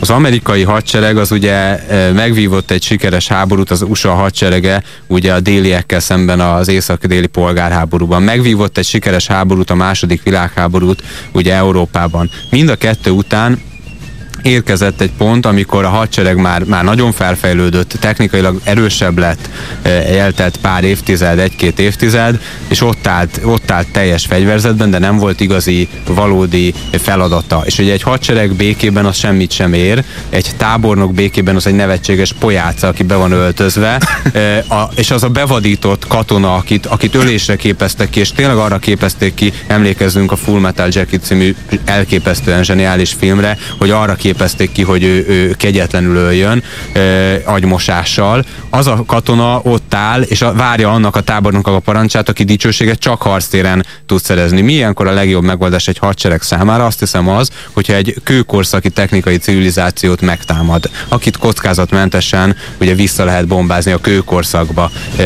az 0.00 0.10
amerikai 0.10 0.62
hadsereg 0.62 1.16
az 1.16 1.30
ugye 1.30 1.80
megvívott 2.12 2.70
egy 2.70 2.82
sikeres 2.82 3.28
háborút, 3.28 3.70
az 3.70 3.82
USA 3.82 4.14
hadserege 4.14 4.82
ugye 5.06 5.32
a 5.32 5.40
déliekkel 5.40 6.00
szemben 6.00 6.40
az 6.40 6.68
észak-déli 6.68 7.26
polgárháborúban. 7.26 8.22
Megvívott 8.22 8.78
egy 8.78 8.84
sikeres 8.84 9.26
háborút, 9.26 9.70
a 9.70 9.74
második 9.74 10.22
világháborút 10.22 11.02
ugye 11.32 11.54
Európában. 11.54 12.30
Mind 12.50 12.68
a 12.68 12.76
kettő 12.76 13.10
után 13.10 13.60
érkezett 14.44 15.00
egy 15.00 15.10
pont, 15.18 15.46
amikor 15.46 15.84
a 15.84 15.88
hadsereg 15.88 16.36
már, 16.36 16.64
már 16.64 16.84
nagyon 16.84 17.12
felfejlődött, 17.12 17.96
technikailag 18.00 18.60
erősebb 18.64 19.18
lett, 19.18 19.48
e, 19.82 19.88
eltelt 19.90 20.56
pár 20.56 20.84
évtized, 20.84 21.38
egy-két 21.38 21.78
évtized, 21.78 22.40
és 22.68 22.80
ott 22.80 23.06
állt, 23.06 23.40
ott 23.44 23.70
állt 23.70 23.88
teljes 23.92 24.26
fegyverzetben, 24.26 24.90
de 24.90 24.98
nem 24.98 25.16
volt 25.16 25.40
igazi, 25.40 25.88
valódi 26.06 26.74
feladata. 26.90 27.62
És 27.64 27.78
ugye 27.78 27.92
egy 27.92 28.02
hadsereg 28.02 28.52
békében 28.52 29.06
az 29.06 29.16
semmit 29.16 29.50
sem 29.50 29.72
ér, 29.72 30.04
egy 30.30 30.50
tábornok 30.56 31.14
békében 31.14 31.56
az 31.56 31.66
egy 31.66 31.74
nevetséges 31.74 32.32
pojáca, 32.32 32.86
aki 32.86 33.02
be 33.02 33.14
van 33.14 33.32
öltözve, 33.32 34.00
e, 34.32 34.58
a, 34.58 34.90
és 34.94 35.10
az 35.10 35.22
a 35.22 35.28
bevadított 35.28 36.06
katona, 36.06 36.54
akit, 36.54 36.86
akit 36.86 37.14
ölésre 37.14 37.56
képeztek 37.56 38.10
ki, 38.10 38.20
és 38.20 38.32
tényleg 38.32 38.56
arra 38.56 38.78
képezték 38.78 39.34
ki, 39.34 39.52
emlékezzünk 39.66 40.32
a 40.32 40.36
Full 40.36 40.60
Metal 40.60 40.88
Jacket 40.90 41.24
című 41.24 41.54
elképesztően 41.84 42.64
zseniális 42.64 43.12
filmre, 43.12 43.58
hogy 43.78 43.90
arra 43.90 44.14
képezték 44.14 44.32
képezték 44.34 44.72
ki, 44.72 44.82
hogy 44.82 45.02
ő, 45.02 45.24
ő 45.28 45.54
kegyetlenül 45.56 46.16
öljön 46.16 46.62
e, 46.92 47.00
agymosással. 47.44 48.44
Az 48.70 48.86
a 48.86 49.02
katona 49.06 49.60
ott 49.62 49.94
áll, 49.94 50.22
és 50.22 50.42
a, 50.42 50.52
várja 50.52 50.92
annak 50.92 51.16
a 51.16 51.20
tábornok 51.20 51.66
a 51.66 51.78
parancsát, 51.78 52.28
aki 52.28 52.44
dicsőséget 52.44 52.98
csak 52.98 53.22
harctéren 53.22 53.86
tud 54.06 54.20
szerezni. 54.20 54.60
Milyenkor 54.60 55.06
a 55.06 55.12
legjobb 55.12 55.42
megoldás 55.42 55.88
egy 55.88 55.98
hadsereg 55.98 56.42
számára? 56.42 56.84
Azt 56.86 56.98
hiszem 56.98 57.28
az, 57.28 57.50
hogyha 57.72 57.94
egy 57.94 58.14
kőkorszaki 58.24 58.90
technikai 58.90 59.36
civilizációt 59.36 60.20
megtámad, 60.20 60.90
akit 61.08 61.36
kockázatmentesen 61.36 62.56
ugye 62.80 62.94
vissza 62.94 63.24
lehet 63.24 63.46
bombázni 63.46 63.92
a 63.92 63.98
kőkorszakba. 64.00 64.90
E, 65.16 65.22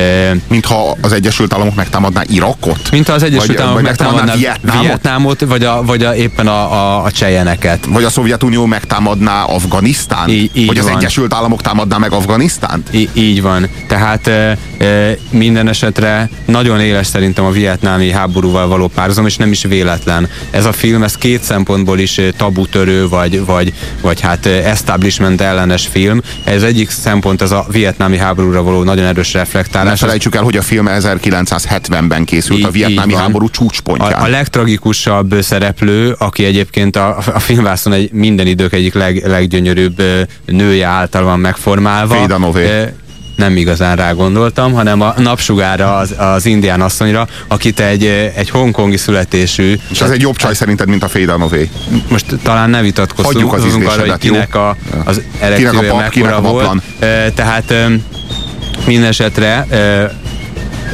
Mintha 0.48 0.96
az 1.00 1.12
Egyesült 1.12 1.52
Államok 1.54 1.74
megtámadná 1.74 2.22
Irakot? 2.26 2.90
Mintha 2.90 3.12
az 3.12 3.22
Egyesült 3.22 3.46
vagy, 3.46 3.56
Államok 3.56 3.74
vagy 3.74 3.84
megtámadná 3.84 4.34
Vietnámot, 4.34 4.82
Vietnámot 4.82 5.40
vagy, 5.40 5.64
a, 5.64 5.82
vagy 5.84 6.04
a, 6.04 6.14
éppen 6.14 6.46
a, 6.46 6.72
a, 6.72 7.04
a 7.04 7.10
csejeneket. 7.10 7.86
Vagy 7.86 8.04
a 8.04 8.10
Szovjetunió 8.10 8.66
megtámadná 8.66 8.97
támadná 8.98 9.42
Afganisztán? 9.42 10.28
Így, 10.28 10.50
így 10.52 10.66
Vagy 10.66 10.78
az 10.78 10.84
van. 10.84 10.96
Egyesült 10.96 11.34
Államok 11.34 11.62
támadná 11.62 11.96
meg 11.96 12.12
Afganisztánt? 12.12 12.88
Í- 12.90 13.10
így 13.12 13.42
van. 13.42 13.68
Tehát 13.86 14.26
e, 14.26 14.58
e, 14.78 15.16
minden 15.30 15.68
esetre 15.68 16.30
nagyon 16.44 16.80
éles 16.80 17.06
szerintem 17.06 17.44
a 17.44 17.50
vietnámi 17.50 18.10
háborúval 18.10 18.68
való 18.68 18.86
párzom, 18.86 19.26
és 19.26 19.36
nem 19.36 19.50
is 19.50 19.62
véletlen. 19.62 20.28
Ez 20.50 20.64
a 20.64 20.72
film, 20.72 21.02
ez 21.02 21.14
két 21.14 21.42
szempontból 21.42 21.98
is 21.98 22.20
tabutörő, 22.36 23.08
vagy, 23.08 23.44
vagy, 23.44 23.72
vagy 24.00 24.20
hát 24.20 24.46
establishment 24.46 25.40
ellenes 25.40 25.86
film. 25.86 26.20
Ez 26.44 26.62
egyik 26.62 26.90
szempont, 26.90 27.42
ez 27.42 27.50
a 27.50 27.66
vietnámi 27.70 28.16
háborúra 28.16 28.62
való 28.62 28.82
nagyon 28.82 29.04
erős 29.04 29.32
reflektálás. 29.32 30.00
Ne 30.00 30.06
felejtsük 30.06 30.34
el, 30.34 30.42
hogy 30.42 30.56
a 30.56 30.62
film 30.62 30.86
1970-ben 30.88 32.24
készült 32.24 32.58
így, 32.58 32.64
a 32.64 32.70
vietnámi 32.70 33.14
háború 33.14 33.50
csúcspontján. 33.50 34.12
A, 34.12 34.22
a 34.22 34.28
legtragikusabb 34.28 35.34
szereplő, 35.42 36.14
aki 36.18 36.44
egyébként 36.44 36.96
a, 36.96 37.16
a 37.34 37.38
filmvászon 37.38 37.92
egy 37.92 38.12
minden 38.12 38.46
idők 38.46 38.72
egyik 38.78 38.94
leg, 38.94 39.26
leggyönyörűbb 39.26 40.02
nője 40.44 40.86
által 40.86 41.22
van 41.22 41.38
megformálva. 41.38 42.14
Féda 42.14 42.38
Nové 42.38 42.88
nem 43.38 43.56
igazán 43.56 43.96
rá 43.96 44.12
gondoltam, 44.12 44.72
hanem 44.72 45.00
a 45.00 45.14
napsugára 45.16 45.96
az, 45.96 46.14
az 46.18 46.46
indián 46.46 46.80
asszonyra, 46.80 47.26
akit 47.48 47.80
egy, 47.80 48.04
egy 48.34 48.50
hongkongi 48.50 48.96
születésű. 48.96 49.78
És 49.90 50.00
ez 50.00 50.10
egy 50.10 50.20
jobb 50.20 50.36
csaj 50.36 50.54
szerinted, 50.54 50.88
mint 50.88 51.02
a 51.02 51.08
Féda 51.08 51.36
Nové? 51.36 51.70
Most 52.08 52.26
talán 52.42 52.70
ne 52.70 52.80
vitatkozzunk 52.80 53.50
Hagyjuk 53.50 53.86
az 53.86 53.92
arra, 53.94 54.10
hogy 54.10 54.18
kinek 54.18 54.54
a, 54.54 54.76
az 55.04 55.22
erekciója 55.40 55.96
mekkora 55.96 56.40
volt. 56.40 56.82
Tehát 57.34 57.74
minden 58.86 59.08
esetre 59.08 59.66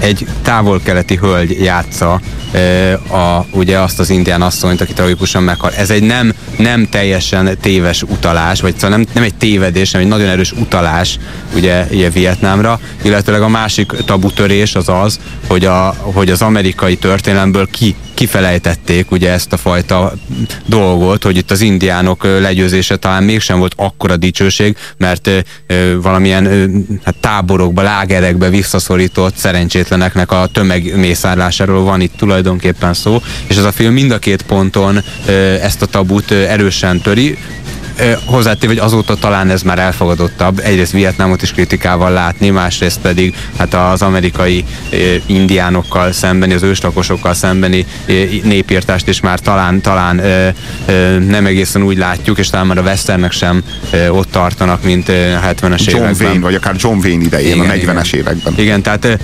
egy 0.01 0.27
távol-keleti 0.43 1.17
hölgy 1.17 1.61
játsza 1.61 2.21
a, 3.11 3.45
ugye 3.51 3.79
azt 3.79 4.01
az 4.01 4.11
indián 4.11 4.43
asszonyt, 4.43 4.81
aki 4.81 4.93
tragikusan 4.93 5.43
meghal. 5.43 5.73
Ez 5.73 5.91
egy 5.91 6.03
nem, 6.03 6.35
nem 6.57 6.89
teljesen 6.89 7.59
téves 7.61 8.03
utalás, 8.03 8.61
vagy 8.61 8.75
szóval 8.75 8.97
nem, 8.97 9.07
nem 9.13 9.23
egy 9.23 9.35
tévedés, 9.35 9.93
hanem 9.93 10.07
egy 10.07 10.13
nagyon 10.13 10.29
erős 10.29 10.53
utalás 10.53 11.19
ugye, 11.55 11.87
ugye 11.91 12.11
Vietnámra, 12.11 12.81
illetőleg 13.03 13.43
a 13.43 13.49
másik 13.49 13.93
tabutörés 14.05 14.75
az 14.75 14.89
az, 14.89 15.21
hogy, 15.47 15.65
a, 15.65 15.95
hogy 16.01 16.31
az 16.31 16.43
amerikai 16.43 16.97
történelemből 16.97 17.69
ki 17.71 17.95
kifelejtették 18.15 19.11
ugye 19.11 19.31
ezt 19.31 19.53
a 19.53 19.57
fajta 19.57 20.13
dolgot, 20.67 21.23
hogy 21.23 21.37
itt 21.37 21.51
az 21.51 21.61
indiánok 21.61 22.25
legyőzése 22.25 22.97
talán 22.97 23.23
mégsem 23.23 23.59
volt 23.59 23.75
akkora 23.77 24.17
dicsőség, 24.17 24.77
mert 24.97 25.31
valamilyen 26.03 26.47
hát 27.05 27.15
táborokba, 27.21 27.83
lágerekbe 27.83 28.49
visszaszorított 28.49 29.37
szerencsétleneknek 29.37 30.31
a 30.31 30.49
tömegmészárlásáról 30.53 31.83
van 31.83 32.01
itt 32.01 32.17
tulajdonképpen 32.17 32.95
szó, 32.95 33.23
és 33.47 33.57
ez 33.57 33.65
a 33.65 33.73
film 33.73 33.93
mind 33.93 34.11
a 34.11 34.19
két 34.19 34.43
ponton 34.43 35.03
ezt 35.63 35.83
a 35.83 35.87
tabut 35.87 36.31
erősen 36.31 37.01
töri 37.01 37.39
hozzátéve, 38.25 38.73
hogy 38.73 38.83
azóta 38.83 39.15
talán 39.15 39.51
ez 39.51 39.63
már 39.63 39.79
elfogadottabb. 39.79 40.59
Egyrészt 40.59 40.93
Vietnámot 40.93 41.43
is 41.43 41.53
kritikával 41.53 42.11
látni, 42.11 42.51
másrészt 42.51 43.01
pedig 43.01 43.35
hát 43.59 43.75
az 43.75 44.03
amerikai 44.03 44.65
indiánokkal 45.27 46.13
szembeni, 46.13 46.55
az 46.55 46.63
őslakosokkal 46.63 47.35
szembeni 47.35 47.87
népírtást 48.43 49.09
is 49.09 49.21
már 49.21 49.39
talán, 49.41 49.81
talán 49.81 50.23
nem 51.27 51.47
egészen 51.47 51.83
úgy 51.83 51.99
látjuk, 51.99 52.39
és 52.39 52.51
talán 52.51 52.67
már 52.67 52.79
a 52.79 52.83
westernek 52.83 53.33
sem 53.33 53.63
ott 54.09 54.31
tartanak, 54.31 54.83
mint 54.83 55.07
70-es 55.09 55.85
John 55.85 56.03
években. 56.03 56.27
Wayne, 56.27 56.41
vagy 56.41 56.55
akár 56.55 56.75
John 56.79 56.99
Wayne 56.99 57.25
idején, 57.25 57.57
igen, 57.57 57.71
a 57.71 57.73
40-es 57.73 58.09
igen. 58.13 58.21
években. 58.21 58.55
Igen, 58.57 58.83
tehát 58.83 59.19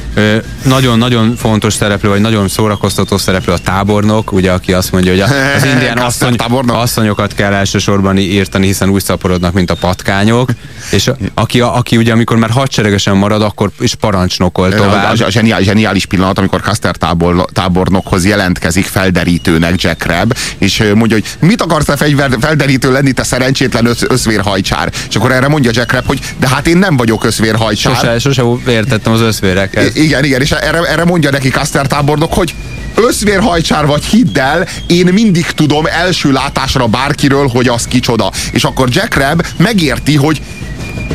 nagyon-nagyon 0.65 1.37
fontos 1.37 1.75
szereplő, 1.75 2.09
vagy 2.09 2.21
nagyon 2.21 2.49
szórakoztató 2.49 3.19
szereplő 3.19 3.53
a 3.53 3.59
tábornok, 3.59 4.33
ugye, 4.33 4.53
aki 4.53 4.73
azt 4.73 4.93
mondja, 4.93 5.11
hogy 5.11 5.21
az 5.21 5.65
indián 5.73 5.99
asszony, 5.99 6.35
asszonyokat 6.67 7.35
kell 7.35 7.53
elsősorban 7.53 8.19
írtani 8.19 8.60
játszani, 8.61 8.67
hiszen 8.67 8.89
úgy 8.89 9.05
szaporodnak, 9.05 9.53
mint 9.53 9.71
a 9.71 9.75
patkányok, 9.75 10.51
és 10.91 11.11
aki, 11.35 11.61
aki 11.61 11.97
ugye 11.97 12.13
amikor 12.13 12.37
már 12.37 12.51
hadseregesen 12.51 13.17
marad, 13.17 13.43
akkor 13.43 13.71
is 13.79 13.95
parancsnokol 13.95 14.75
tovább. 14.75 15.19
A, 15.21 15.25
a, 15.25 15.31
zseniális, 15.31 15.67
zseniális 15.67 16.07
pillanat, 16.07 16.39
amikor 16.39 16.61
Custer 16.61 16.97
tábor, 16.97 17.45
tábornokhoz 17.53 18.25
jelentkezik 18.25 18.85
felderítőnek 18.85 19.83
Jack 19.83 20.07
Rab, 20.07 20.37
és 20.59 20.83
mondja, 20.95 21.17
hogy 21.17 21.49
mit 21.49 21.63
akarsz 21.63 21.85
te 21.85 21.97
fegyver, 21.97 22.31
felderítő 22.41 22.93
lenni, 22.93 23.13
te 23.13 23.23
szerencsétlen 23.23 23.87
össz, 23.87 24.03
összvérhajcsár. 24.09 24.93
És 25.09 25.17
akkor 25.17 25.33
erre 25.33 25.49
mondja 25.49 25.71
Jack 25.75 25.93
Rab, 25.93 26.07
hogy 26.07 26.21
de 26.39 26.49
hát 26.49 26.67
én 26.67 26.77
nem 26.77 26.97
vagyok 26.97 27.25
összvérhajcsár. 27.25 27.97
Sose, 27.97 28.19
sose 28.19 28.43
értettem 28.73 29.13
az 29.13 29.21
összvéreket. 29.21 29.97
I- 29.97 30.03
igen, 30.03 30.25
igen, 30.25 30.41
és 30.41 30.51
erre, 30.51 30.79
erre 30.83 31.05
mondja 31.05 31.31
neki 31.31 31.49
Custer 31.49 31.87
tábornok, 31.87 32.33
hogy 32.33 32.55
összvérhajcsár 32.95 33.87
vagy 33.87 34.05
hidd 34.05 34.39
el, 34.39 34.67
én 34.87 35.07
mindig 35.07 35.47
tudom 35.47 35.87
első 35.87 36.33
látásra 36.33 36.87
bárkiről, 36.87 37.49
hogy 37.49 37.69
az 37.69 37.85
kicsoda. 37.85 38.31
És 38.53 38.65
akkor 38.65 38.89
Jack 38.91 39.15
Rab 39.15 39.47
megérti, 39.57 40.17
hogy 40.17 40.43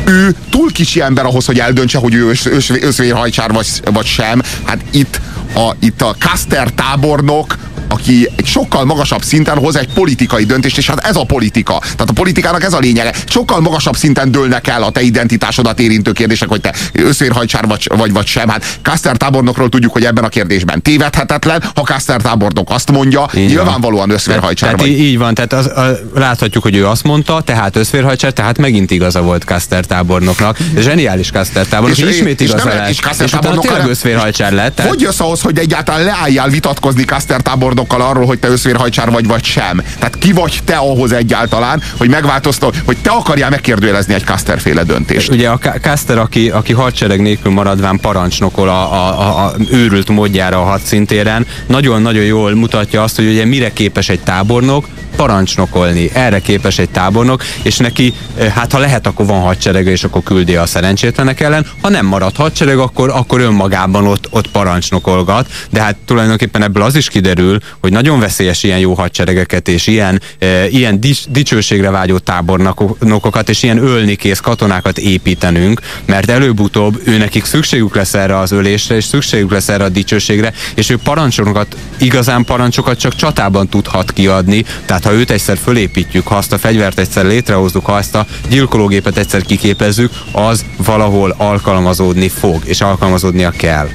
ő 0.04 0.34
túl 0.50 0.72
kicsi 0.72 1.00
ember 1.00 1.24
ahhoz, 1.24 1.46
hogy 1.46 1.58
eldöntse, 1.58 1.98
hogy 1.98 2.14
ő 2.14 2.28
össz, 2.28 2.44
össz, 2.46 2.70
összvérhajcsár 2.70 3.52
vagy, 3.52 3.66
vagy 3.84 4.06
sem. 4.06 4.42
Hát 4.64 4.78
itt 4.90 5.20
a, 5.54 5.74
itt 5.80 6.02
a 6.02 6.16
Custer 6.18 6.70
tábornok 6.70 7.56
aki 7.88 8.28
egy 8.36 8.46
sokkal 8.46 8.84
magasabb 8.84 9.22
szinten 9.22 9.58
hoz 9.58 9.76
egy 9.76 9.88
politikai 9.94 10.44
döntést, 10.44 10.78
és 10.78 10.86
hát 10.86 11.04
ez 11.04 11.16
a 11.16 11.24
politika. 11.24 11.78
Tehát 11.78 12.08
a 12.08 12.12
politikának 12.12 12.62
ez 12.62 12.72
a 12.72 12.78
lényege. 12.78 13.14
Sokkal 13.26 13.60
magasabb 13.60 13.96
szinten 13.96 14.30
dőlnek 14.30 14.66
el 14.66 14.82
a 14.82 14.90
te 14.90 15.00
identitásodat 15.02 15.80
érintő 15.80 16.12
kérdések, 16.12 16.48
hogy 16.48 16.60
te 16.60 16.74
összvérhajcsár 16.92 17.66
vagy, 17.66 17.88
vagy, 17.96 18.12
vagy 18.12 18.26
sem. 18.26 18.48
Hát 18.48 18.78
Custer 18.82 19.16
tábornokról 19.16 19.68
tudjuk, 19.68 19.92
hogy 19.92 20.04
ebben 20.04 20.24
a 20.24 20.28
kérdésben 20.28 20.82
tévedhetetlen. 20.82 21.62
Ha 21.74 21.82
Custer 21.82 22.20
tábornok 22.20 22.70
azt 22.70 22.90
mondja, 22.90 23.28
így 23.36 23.46
nyilvánvalóan 23.48 24.10
összvérhajcsár 24.10 24.74
tehát 24.74 24.86
vagy. 24.86 24.98
Így 25.00 25.18
van, 25.18 25.34
tehát 25.34 25.52
az, 25.52 25.66
a, 25.66 25.98
láthatjuk, 26.14 26.62
hogy 26.62 26.76
ő 26.76 26.86
azt 26.86 27.02
mondta, 27.02 27.40
tehát 27.40 27.76
összvérhajcsár, 27.76 28.32
tehát 28.32 28.58
megint 28.58 28.90
igaza 28.90 29.20
volt 29.22 29.42
Custer 29.42 29.84
tábornoknak. 29.84 30.58
Zseniális 30.78 31.30
Custer 31.30 31.66
tábornok, 31.66 31.98
és, 31.98 32.04
és 32.04 32.10
ismét 32.10 32.40
és 32.40 32.48
igaza 32.48 32.68
nem- 32.68 32.76
lett. 32.76 32.88
és 32.88 32.96
Custer 32.96 33.26
és 33.26 33.32
utána 33.32 33.42
tábornok- 33.42 33.66
tényleg 33.66 33.88
összvérhajcsár 33.88 34.52
lett. 34.52 34.74
Tehát, 34.74 34.90
Hogy 34.90 35.00
jössz 35.00 35.20
ahhoz, 35.20 35.40
hogy 35.40 35.58
egyáltalán 35.58 36.04
leálljál 36.04 36.48
vitatkozni 36.48 37.04
Custer 37.04 37.42
tábornokkal 37.76 38.10
arról, 38.10 38.26
hogy 38.26 38.38
te 38.38 38.48
összvérhajcsár 38.48 39.10
vagy, 39.10 39.26
vagy 39.26 39.44
sem? 39.44 39.82
Tehát 39.98 40.18
ki 40.18 40.32
vagy 40.32 40.60
te 40.64 40.76
ahhoz 40.76 41.12
egyáltalán, 41.12 41.82
hogy 41.98 42.08
megváltoztad, 42.08 42.74
hogy 42.84 42.96
te 43.02 43.10
akarjál 43.10 43.50
megkérdőjelezni 43.50 44.14
egy 44.14 44.24
Custer 44.24 44.60
féle 44.60 44.82
döntést? 44.82 45.30
Ugye 45.30 45.48
a 45.48 45.58
Custer, 45.58 46.18
aki, 46.18 46.50
aki 46.50 46.72
hadsereg 46.72 47.20
nélkül 47.20 47.52
maradván 47.52 48.00
parancsnokol 48.00 48.68
a, 48.68 48.92
a, 48.92 49.20
a, 49.20 49.44
a 49.44 49.54
őrült 49.70 50.08
módjára 50.08 50.60
a 50.60 50.64
hadszintéren, 50.64 51.46
nagyon-nagyon 51.66 52.24
jól 52.24 52.54
mutatja 52.54 53.02
azt, 53.02 53.16
hogy 53.16 53.26
ugye 53.26 53.44
mire 53.44 53.72
képes 53.72 54.08
egy 54.08 54.20
tábornok, 54.20 54.86
parancsnokolni. 55.16 56.10
Erre 56.12 56.40
képes 56.40 56.78
egy 56.78 56.88
tábornok, 56.88 57.42
és 57.62 57.76
neki, 57.76 58.14
eh, 58.36 58.52
hát 58.52 58.72
ha 58.72 58.78
lehet, 58.78 59.06
akkor 59.06 59.26
van 59.26 59.40
hadserege, 59.40 59.90
és 59.90 60.04
akkor 60.04 60.22
küldi 60.22 60.56
a 60.56 60.66
szerencsétlenek 60.66 61.40
ellen. 61.40 61.66
Ha 61.82 61.88
nem 61.88 62.06
marad 62.06 62.36
hadsereg, 62.36 62.78
akkor, 62.78 63.10
akkor 63.10 63.40
önmagában 63.40 64.06
ott, 64.06 64.26
ott 64.30 64.50
parancsnokolgat. 64.50 65.48
De 65.70 65.80
hát 65.80 65.96
tulajdonképpen 66.04 66.62
ebből 66.62 66.82
az 66.82 66.94
is 66.94 67.08
kiderül, 67.08 67.58
hogy 67.80 67.92
nagyon 67.92 68.18
veszélyes 68.18 68.62
ilyen 68.62 68.78
jó 68.78 68.94
hadseregeket, 68.94 69.68
és 69.68 69.86
ilyen, 69.86 70.20
e, 70.38 70.68
ilyen 70.68 71.00
dics, 71.00 71.28
dicsőségre 71.28 71.90
vágyó 71.90 72.18
tábornokokat, 72.18 73.48
és 73.48 73.62
ilyen 73.62 73.78
ölni 73.78 74.14
kész 74.14 74.40
katonákat 74.40 74.98
építenünk, 74.98 75.80
mert 76.04 76.30
előbb-utóbb 76.30 77.00
ő 77.04 77.16
nekik 77.16 77.44
szükségük 77.44 77.94
lesz 77.94 78.14
erre 78.14 78.38
az 78.38 78.52
ölésre, 78.52 78.96
és 78.96 79.04
szükségük 79.04 79.50
lesz 79.50 79.68
erre 79.68 79.84
a 79.84 79.88
dicsőségre, 79.88 80.52
és 80.74 80.90
ő 80.90 80.96
parancsokat, 80.96 81.76
igazán 81.98 82.44
parancsokat 82.44 82.98
csak 82.98 83.14
csatában 83.14 83.68
tudhat 83.68 84.12
kiadni, 84.12 84.64
tehát 84.84 85.04
ha 85.04 85.12
őt 85.12 85.30
egyszer 85.30 85.58
fölépítjük, 85.58 86.26
ha 86.26 86.36
azt 86.36 86.52
a 86.52 86.58
fegyvert 86.58 86.98
egyszer 86.98 87.24
létrehozzuk, 87.24 87.86
ha 87.86 87.92
azt 87.92 88.14
a 88.14 88.26
gyilkológépet 88.48 89.16
egyszer 89.16 89.42
kiképezzük, 89.42 90.12
az 90.32 90.64
valahol 90.76 91.34
alkalmazódni 91.38 92.28
fog, 92.28 92.62
és 92.64 92.80
alkalmazódnia 92.80 93.50
kell. 93.50 93.88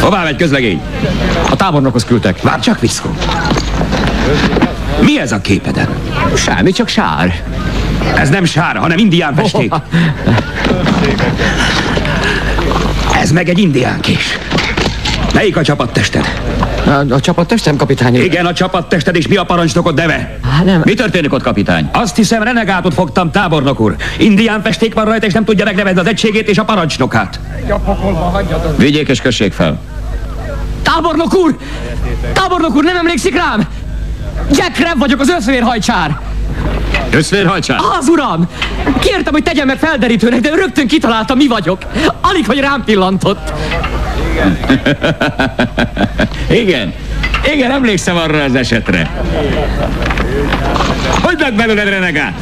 Hová 0.00 0.22
megy 0.22 0.36
közlegény? 0.36 0.80
A 1.50 1.56
tábornokhoz 1.56 2.04
küldtek. 2.04 2.42
Vár 2.42 2.60
csak 2.60 2.80
viszkó. 2.80 3.16
Mi 5.00 5.20
ez 5.20 5.32
a 5.32 5.40
képeden? 5.40 5.88
Semmi, 6.36 6.72
csak 6.72 6.88
sár. 6.88 7.42
Ez 8.16 8.28
nem 8.28 8.44
sár, 8.44 8.76
hanem 8.76 8.98
indián 8.98 9.34
festék. 9.34 9.72
Ez 13.20 13.30
meg 13.30 13.48
egy 13.48 13.58
indián 13.58 14.00
kés. 14.00 14.38
Melyik 15.34 15.56
a 15.56 15.62
csapattested? 15.62 16.24
A, 16.86 16.90
a 16.90 17.20
csapattestem, 17.20 17.76
kapitány. 17.76 18.14
Igen, 18.14 18.46
a 18.46 18.52
csapattested 18.52 19.16
és 19.16 19.28
mi 19.28 19.36
a 19.36 19.44
parancsnokod 19.44 19.94
neve? 19.94 20.38
Há, 20.50 20.62
nem. 20.64 20.82
Mi 20.84 20.94
történik 20.94 21.32
ott, 21.32 21.42
kapitány? 21.42 21.88
Azt 21.92 22.16
hiszem, 22.16 22.42
renegátot 22.42 22.94
fogtam, 22.94 23.30
tábornok 23.30 23.80
úr. 23.80 23.96
Indián 24.18 24.62
festék 24.62 24.94
van 24.94 25.04
rajta, 25.04 25.26
és 25.26 25.32
nem 25.32 25.44
tudja 25.44 25.64
megnevezni 25.64 26.00
az 26.00 26.06
egységét 26.06 26.48
és 26.48 26.58
a 26.58 26.64
parancsnokát. 26.64 27.40
Vigyék 28.76 29.08
és 29.08 29.20
kössék 29.20 29.52
fel. 29.52 29.80
Tábornok 30.82 31.34
úr! 31.34 31.56
Tábornok 32.32 32.74
úr, 32.74 32.84
nem 32.84 32.96
emlékszik 32.96 33.34
rám? 33.36 33.68
Jack 34.50 34.78
Rab 34.78 34.98
vagyok, 34.98 35.20
az 35.20 35.28
összvérhajcsár! 35.28 36.20
Összvérhajcsár? 37.10 37.78
Az 37.98 38.08
uram! 38.08 38.48
Kértem, 38.98 39.32
hogy 39.32 39.42
tegyen 39.42 39.66
meg 39.66 39.78
felderítőnek, 39.78 40.40
de 40.40 40.54
rögtön 40.54 40.86
kitalálta, 40.86 41.34
mi 41.34 41.46
vagyok. 41.46 41.78
Alig, 42.20 42.46
hogy 42.46 42.58
rám 42.58 42.84
pillantott. 42.84 43.52
Igen. 46.50 46.94
Igen, 47.54 47.70
emlékszem 47.70 48.16
arra 48.16 48.42
az 48.42 48.54
esetre. 48.54 49.24
Hogy 51.22 51.38
lett 51.38 51.54
belőled 51.54 51.88
renegát? 51.88 52.32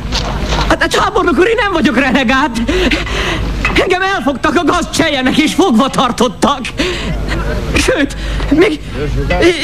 Hát 0.69 0.83
a 0.83 0.87
tábornok 0.87 1.39
úr, 1.39 1.47
én 1.47 1.57
nem 1.63 1.73
vagyok 1.73 1.99
renegát. 1.99 2.51
Engem 3.83 4.03
elfogtak 4.03 4.57
a 4.57 4.65
gazdsejjenek 4.65 5.37
és 5.37 5.55
fogva 5.55 5.89
tartottak. 5.89 6.61
Sőt, 7.87 8.17
még, 8.51 8.81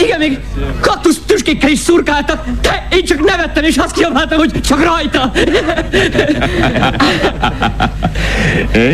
igen, 0.03 0.19
még 0.19 0.39
kaktusz 0.81 1.21
tüskékkel 1.27 1.71
is 1.71 1.79
szurkáltak, 1.79 2.45
de 2.61 2.87
én 2.91 3.05
csak 3.05 3.25
nevettem 3.25 3.65
és 3.65 3.77
azt 3.77 3.93
kiabáltam, 3.93 4.39
hogy 4.39 4.61
csak 4.61 4.85
rajta. 4.85 5.33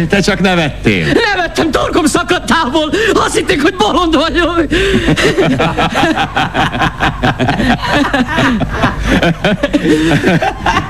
Te 0.08 0.20
csak 0.20 0.40
nevettél. 0.40 1.06
Nevettem, 1.34 1.70
torkom 1.70 2.06
szakadt 2.06 2.46
távol. 2.46 2.92
Azt 3.12 3.36
hitték, 3.36 3.62
hogy 3.62 3.74
bolond 3.74 4.16
vagyok. 4.16 4.66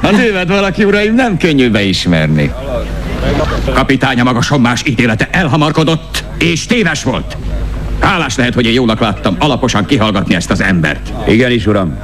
Az 0.02 0.18
évet 0.18 0.48
valaki, 0.48 0.84
uraim, 0.84 1.14
nem 1.14 1.36
könnyű 1.36 1.70
beismerni. 1.70 2.52
Kapitánya 3.74 4.24
maga 4.24 4.42
sommás 4.42 4.82
ítélete 4.84 5.28
elhamarkodott, 5.30 6.24
és 6.38 6.66
téves 6.66 7.02
volt. 7.02 7.36
Hálás 8.00 8.36
lehet, 8.36 8.54
hogy 8.54 8.66
én 8.66 8.72
jónak 8.72 9.00
láttam 9.00 9.36
alaposan 9.38 9.84
kihallgatni 9.84 10.34
ezt 10.34 10.50
az 10.50 10.60
embert. 10.60 11.12
Igenis, 11.28 11.66
uram. 11.66 11.98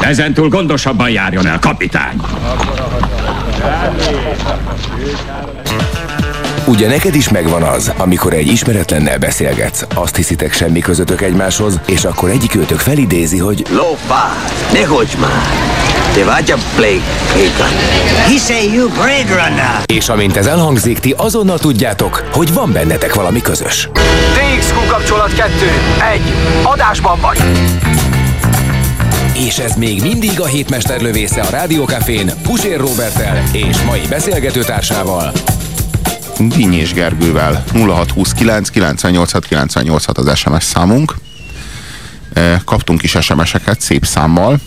Ezentúl 0.00 0.48
gondosabban 0.48 1.10
járjon 1.10 1.46
el, 1.46 1.58
kapitány. 1.58 2.20
Ugye 6.68 6.88
neked 6.88 7.14
is 7.14 7.28
megvan 7.28 7.62
az, 7.62 7.92
amikor 7.96 8.32
egy 8.32 8.46
ismeretlennel 8.46 9.18
beszélgetsz, 9.18 9.86
azt 9.94 10.16
hiszitek 10.16 10.52
semmi 10.52 10.80
közöttök 10.80 11.20
egymáshoz, 11.20 11.80
és 11.86 12.04
akkor 12.04 12.30
egyik 12.30 12.54
őtök 12.54 12.78
felidézi, 12.78 13.38
hogy 13.38 13.66
Lópá, 13.70 14.34
ne 14.72 14.84
hogy 14.84 15.16
már! 15.20 15.46
Te 16.14 16.24
vagy 16.24 16.50
a 16.50 16.56
Blake 16.76 17.00
Clayton. 17.32 17.68
Hiszen 18.28 18.72
you 18.72 18.88
Blade 18.88 19.28
Runner. 19.28 19.82
és 19.86 20.08
amint 20.08 20.36
ez 20.36 20.46
elhangzik, 20.46 20.98
ti 20.98 21.14
azonnal 21.16 21.58
tudjátok, 21.58 22.28
hogy 22.32 22.52
van 22.52 22.72
bennetek 22.72 23.14
valami 23.14 23.40
közös. 23.40 23.88
DXQ 23.92 24.86
kapcsolat 24.88 25.34
2. 25.34 25.52
1. 26.12 26.20
Adásban 26.62 27.20
vagy. 27.20 27.38
És 29.34 29.58
ez 29.58 29.74
még 29.74 30.02
mindig 30.02 30.40
a 30.40 30.46
hétmester 30.46 31.00
lövésze 31.00 31.40
a 31.40 31.50
Rádiókafén 31.50 32.30
Pusér 32.42 32.78
Robertel 32.78 33.42
és 33.52 33.82
mai 33.82 34.02
beszélgetőtársával. 34.08 35.32
Dínyés 36.38 36.92
Gergővel 36.92 37.64
0629 37.72 38.68
986 38.68 39.46
986 39.46 40.18
az 40.18 40.38
SMS 40.38 40.64
számunk. 40.64 41.14
E, 42.32 42.62
Kaptunk 42.64 43.02
is 43.02 43.16
SMS-eket 43.20 43.80
szép 43.80 44.04
számmal. 44.06 44.58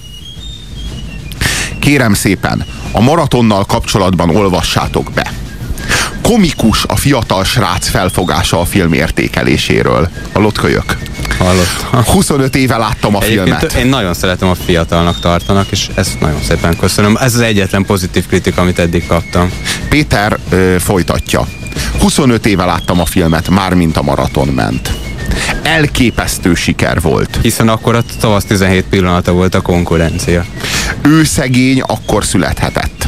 Kérem 1.80 2.14
szépen, 2.14 2.66
a 2.92 3.02
maratonnal 3.02 3.66
kapcsolatban 3.66 4.36
olvassátok 4.36 5.12
be. 5.14 5.32
Komikus 6.22 6.84
a 6.88 6.96
fiatal 6.96 7.44
srác 7.44 7.90
felfogása 7.90 8.60
a 8.60 8.66
film 8.66 8.94
értékeléséről. 8.94 10.10
Hallott 10.34 10.58
kölyök? 10.58 10.98
Hallottam. 11.38 12.04
25 12.14 12.56
éve 12.56 12.78
láttam 12.78 13.16
a 13.16 13.22
Egyébként 13.22 13.58
filmet. 13.58 13.74
én 13.74 13.88
nagyon 13.88 14.14
szeretem 14.14 14.48
a 14.48 14.56
fiatalnak 14.56 15.20
tartanak, 15.20 15.68
és 15.72 15.90
ezt 15.96 16.20
nagyon 16.20 16.40
szépen 16.48 16.78
köszönöm. 16.78 17.18
Ez 17.22 17.34
az 17.34 17.40
egyetlen 17.40 17.86
pozitív 17.86 18.28
kritika, 18.28 18.62
amit 18.62 18.80
eddig 18.80 19.08
kaptam. 19.08 19.52
Péter 19.90 20.38
ö, 20.50 20.76
folytatja. 20.80 21.48
25 22.00 22.46
éve 22.46 22.66
láttam 22.66 23.00
a 23.00 23.06
filmet, 23.06 23.50
mármint 23.50 23.98
a 23.98 24.02
maraton 24.02 24.48
ment. 24.48 24.94
Elképesztő 25.64 26.54
siker 26.54 27.02
volt. 27.02 27.40
Hiszen 27.42 27.70
akkor 27.70 27.96
a 27.96 28.04
tavasz 28.20 28.44
17 28.46 28.86
pillanata 28.90 29.32
volt 29.32 29.56
a 29.56 29.62
konkurencia. 29.62 30.46
Ő 31.02 31.24
szegény 31.24 31.82
akkor 31.82 32.26
születhetett. 32.26 33.08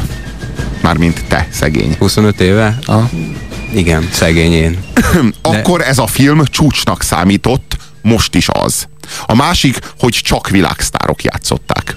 Mármint 0.80 1.24
te 1.28 1.46
szegény. 1.50 1.96
25 1.98 2.40
éve? 2.40 2.78
Aha. 2.84 3.10
Igen, 3.74 4.08
szegény 4.12 4.52
én. 4.52 4.78
Akkor 5.42 5.80
ez 5.80 5.98
a 5.98 6.06
film 6.06 6.44
csúcsnak 6.44 7.02
számított, 7.02 7.76
most 8.02 8.34
is 8.34 8.48
az. 8.48 8.88
A 9.26 9.34
másik, 9.34 9.78
hogy 9.98 10.20
csak 10.22 10.48
világsztárok 10.48 11.22
játszották. 11.22 11.96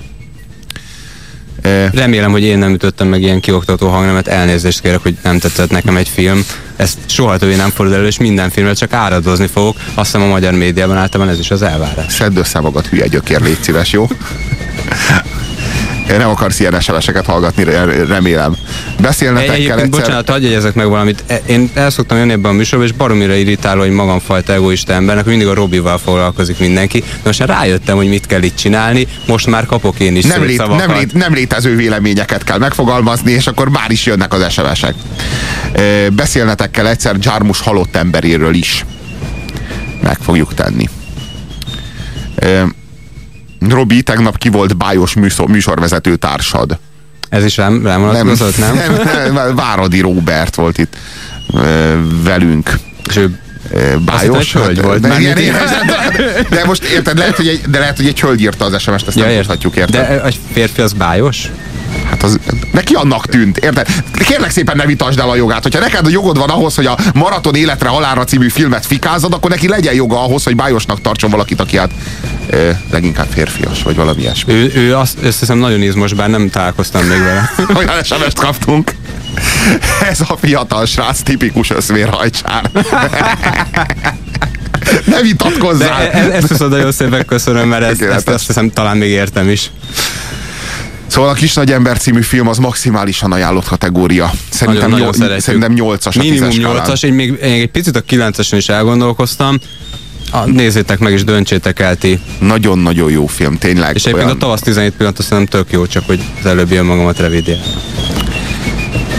Remélem, 1.94 2.32
hogy 2.32 2.44
én 2.44 2.58
nem 2.58 2.74
ütöttem 2.74 3.08
meg 3.08 3.22
ilyen 3.22 3.40
kioktató 3.40 3.88
hangnemet, 3.88 4.28
elnézést 4.28 4.82
kérek, 4.82 5.02
hogy 5.02 5.18
nem 5.24 5.40
tetszett 5.40 5.70
nekem 5.70 5.98
egy 5.98 6.10
film. 6.10 6.46
Ezt 6.76 6.98
soha 7.06 7.38
többé 7.38 7.56
nem 7.56 7.70
fordul 7.70 7.96
elő, 7.96 8.06
és 8.06 8.18
minden 8.18 8.50
filmre 8.50 8.74
csak 8.74 8.94
áradozni 8.94 9.48
fogok. 9.48 9.78
Azt 9.94 10.12
hiszem 10.12 10.28
a 10.28 10.32
magyar 10.32 10.54
médiában 10.54 10.98
általában 10.98 11.34
ez 11.34 11.40
is 11.40 11.52
az 11.52 11.62
elvárás. 11.62 12.14
Szedd 12.14 12.38
össze 12.38 12.60
magad, 12.60 12.86
hülye 12.86 13.08
gyökér, 13.08 13.42
légy 13.42 13.62
szíves, 13.62 13.92
jó? 13.92 14.08
Nem 16.08 16.30
akarsz 16.30 16.60
ilyen 16.60 16.80
SMS-eket 16.82 17.26
hallgatni, 17.26 17.64
re- 17.64 18.06
remélem. 18.06 18.56
Beszélnetek 19.02 19.50
Egy, 19.56 19.66
kell 19.66 19.78
egyszer. 19.80 19.90
bocsánat, 20.02 20.30
hagyj 20.30 20.46
jegyezek 20.46 20.74
meg 20.74 20.88
valamit. 20.88 21.24
E- 21.28 21.42
Én 21.46 21.70
el 21.74 21.90
szoktam 21.90 22.18
jönni 22.18 22.32
ebben 22.32 22.52
a 22.52 22.54
műsorba, 22.54 22.86
és 22.86 22.92
baromira 22.92 23.34
irritáló, 23.34 23.80
hogy 23.82 23.90
magamfajta 23.90 24.54
egoista 24.54 24.94
embernek, 24.94 25.26
mindig 25.26 25.48
a 25.48 25.54
Robival 25.54 25.98
foglalkozik 25.98 26.60
mindenki. 26.60 27.00
De 27.00 27.06
most 27.24 27.40
rájöttem, 27.40 27.96
hogy 27.96 28.08
mit 28.08 28.26
kell 28.28 28.42
itt 28.42 28.56
csinálni, 28.56 29.08
most 29.28 29.48
már 29.48 29.66
kapok 29.66 30.00
én 30.00 30.16
is 30.16 30.24
nem, 30.24 30.44
lét, 30.44 30.58
szavakat. 30.58 30.88
nem, 30.88 30.98
lét, 30.98 31.14
nem 31.14 31.34
létező 31.34 31.76
véleményeket 31.76 32.44
kell 32.44 32.58
megfogalmazni, 32.58 33.32
és 33.32 33.48
akkor 33.48 33.70
már 33.70 33.92
is 33.92 34.06
jönnek 34.06 34.34
az 34.34 34.52
SMS-ek. 34.54 34.94
Ö, 35.74 36.08
Beszélnetek 36.16 36.72
kell 36.72 36.88
egyszer 36.88 37.16
Jarmus 37.20 37.60
halott 37.62 37.96
emberéről 37.96 38.54
is. 38.54 38.86
Meg 40.02 40.18
fogjuk 40.22 40.54
tenni. 40.54 40.90
Robi, 43.60 44.02
tegnap 44.02 44.38
ki 44.38 44.50
volt 44.50 44.78
bájos 44.78 45.14
műsor, 45.14 45.48
műsorvezető 45.48 46.16
társad? 46.16 46.78
Ez 47.30 47.44
is 47.44 47.58
rám, 47.58 47.86
rám 47.86 48.02
vonatkozott, 48.02 48.58
nem? 48.58 48.76
nem, 48.76 49.34
nem? 49.34 49.56
Váradi 49.56 50.00
Róbert 50.00 50.56
volt 50.56 50.78
itt 50.78 50.96
velünk. 52.24 52.78
És 53.10 53.16
ő 53.16 53.40
bájos. 54.06 54.46
hittem, 54.48 54.62
hölgy 54.62 54.82
volt. 54.82 55.00
De, 55.00 55.20
igen, 55.20 55.38
de 56.50 56.66
most 56.66 56.84
érted, 56.84 57.18
lehet, 57.18 57.36
hogy 57.36 57.48
egy, 57.48 57.62
de 57.70 57.80
lehet, 57.80 57.98
hogy 57.98 58.08
egy 58.08 58.20
hölgy 58.20 58.42
írta 58.42 58.66
az 58.66 58.82
SMS-t, 58.82 59.08
ezt 59.08 59.18
Ja, 59.18 59.24
nem 59.24 59.32
ért. 59.32 59.40
tudhatjuk, 59.42 59.76
érted? 59.76 60.08
De 60.08 60.24
egy 60.24 60.40
férfi 60.54 60.82
az 60.82 60.94
bájos? 60.94 61.50
Hát 62.16 62.24
az, 62.24 62.40
neki 62.72 62.94
annak 62.94 63.26
tűnt, 63.26 63.58
érted? 63.58 63.88
Kérlek 64.14 64.50
szépen 64.50 64.76
ne 64.78 64.86
vitasd 64.86 65.20
el 65.20 65.30
a 65.30 65.36
jogát. 65.36 65.64
Hogyha 65.64 65.80
neked 65.80 66.06
a 66.06 66.10
jogod 66.10 66.38
van 66.38 66.50
ahhoz, 66.50 66.76
hogy 66.76 66.86
a 66.86 66.98
Maraton 67.14 67.56
életre 67.56 67.90
halálra 67.90 68.24
című 68.24 68.50
filmet 68.50 68.86
fikázod, 68.86 69.34
akkor 69.34 69.50
neki 69.50 69.68
legyen 69.68 69.94
joga 69.94 70.24
ahhoz, 70.24 70.44
hogy 70.44 70.56
bájosnak 70.56 71.02
tartson 71.02 71.30
valakit, 71.30 71.60
aki 71.60 71.78
hát 71.78 71.92
ö, 72.50 72.70
leginkább 72.92 73.28
férfias, 73.30 73.84
vagy 73.84 73.96
valami 73.96 74.22
ilyesmi. 74.22 74.54
Ő, 74.54 74.72
ő 74.76 74.96
azt, 74.96 75.18
azt 75.24 75.40
hiszem 75.40 75.58
nagyon 75.58 75.82
izmos, 75.82 76.14
bár 76.14 76.30
nem 76.30 76.50
találkoztam 76.50 77.06
még 77.06 77.20
vele. 77.20 77.52
Olyan 77.78 78.04
SMS-t 78.04 78.40
kaptunk. 78.40 78.92
Ez 80.10 80.20
a 80.20 80.38
fiatal 80.42 80.86
srác 80.86 81.22
tipikus 81.22 81.70
összvérhajcsár. 81.70 82.70
ne 85.06 85.22
vitatkozzál! 85.22 86.04
De 86.04 86.12
e- 86.12 86.36
ezt 86.36 86.48
viszont 86.48 86.72
nagyon 86.72 86.92
szépen 86.92 87.26
köszönöm, 87.26 87.68
mert 87.68 87.84
ezt, 87.84 88.02
ezt 88.02 88.28
azt 88.28 88.48
hiszem 88.48 88.70
talán 88.70 88.98
még 88.98 89.10
értem 89.10 89.50
is. 89.50 89.72
Szóval 91.08 91.30
a 91.30 91.34
Kis 91.34 91.54
Nagy 91.54 91.72
Ember 91.72 91.98
című 91.98 92.22
film 92.22 92.48
az 92.48 92.58
maximálisan 92.58 93.32
ajánlott 93.32 93.66
kategória. 93.68 94.32
Szerintem, 94.50 94.90
nagyon, 94.90 94.90
nagyon 94.90 95.06
nyol- 95.06 95.16
szeretjük. 95.18 95.44
szerintem 95.44 95.74
8-as 95.76 96.16
a 96.16 96.20
Minimum 96.24 96.50
10-es 96.50 96.54
skálán. 96.54 96.86
8-as, 96.86 97.04
én 97.04 97.14
még, 97.14 97.32
még 97.42 97.62
egy 97.62 97.70
picit 97.72 97.96
a 97.96 98.02
9-esen 98.02 98.54
is 98.58 98.70
elgondolkoztam. 98.70 99.60
Ah, 100.32 100.46
nézzétek 100.46 101.00
meg 101.00 101.14
és 101.14 101.24
döntsétek 101.24 101.80
el 101.80 101.96
ti. 101.96 102.20
Nagyon-nagyon 102.40 103.12
jó 103.12 103.28
film, 103.28 103.58
tényleg. 103.58 103.96
És 103.96 104.02
egyébként 104.02 104.16
olyan- 104.26 104.36
a 104.36 104.40
tavasz 104.40 104.62
17 104.62 104.94
pillanat 104.94 105.20
azt 105.20 105.30
hiszem 105.30 105.46
tök 105.46 105.72
jó, 105.72 105.86
csak 105.88 106.04
hogy 106.06 106.20
az 106.40 106.46
előbb 106.46 106.72
jön 106.72 106.86
magamat 106.86 107.20
revidiál. 107.20 107.60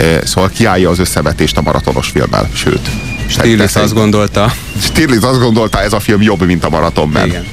Eh, 0.00 0.18
Szóval 0.24 0.50
kiállja 0.54 0.90
az 0.90 0.98
összevetést 0.98 1.56
a 1.56 1.60
maratonos 1.62 2.08
filmmel, 2.08 2.48
sőt. 2.54 2.90
Stirlitz 3.28 3.76
azt 3.76 3.94
gondolta. 3.94 4.52
Stirlitz 4.80 5.24
azt 5.24 5.40
gondolta, 5.40 5.80
ez 5.82 5.92
a 5.92 6.00
film 6.00 6.22
jobb, 6.22 6.42
mint 6.46 6.64
a 6.64 6.68
maratonban. 6.68 7.26
Igen. 7.26 7.44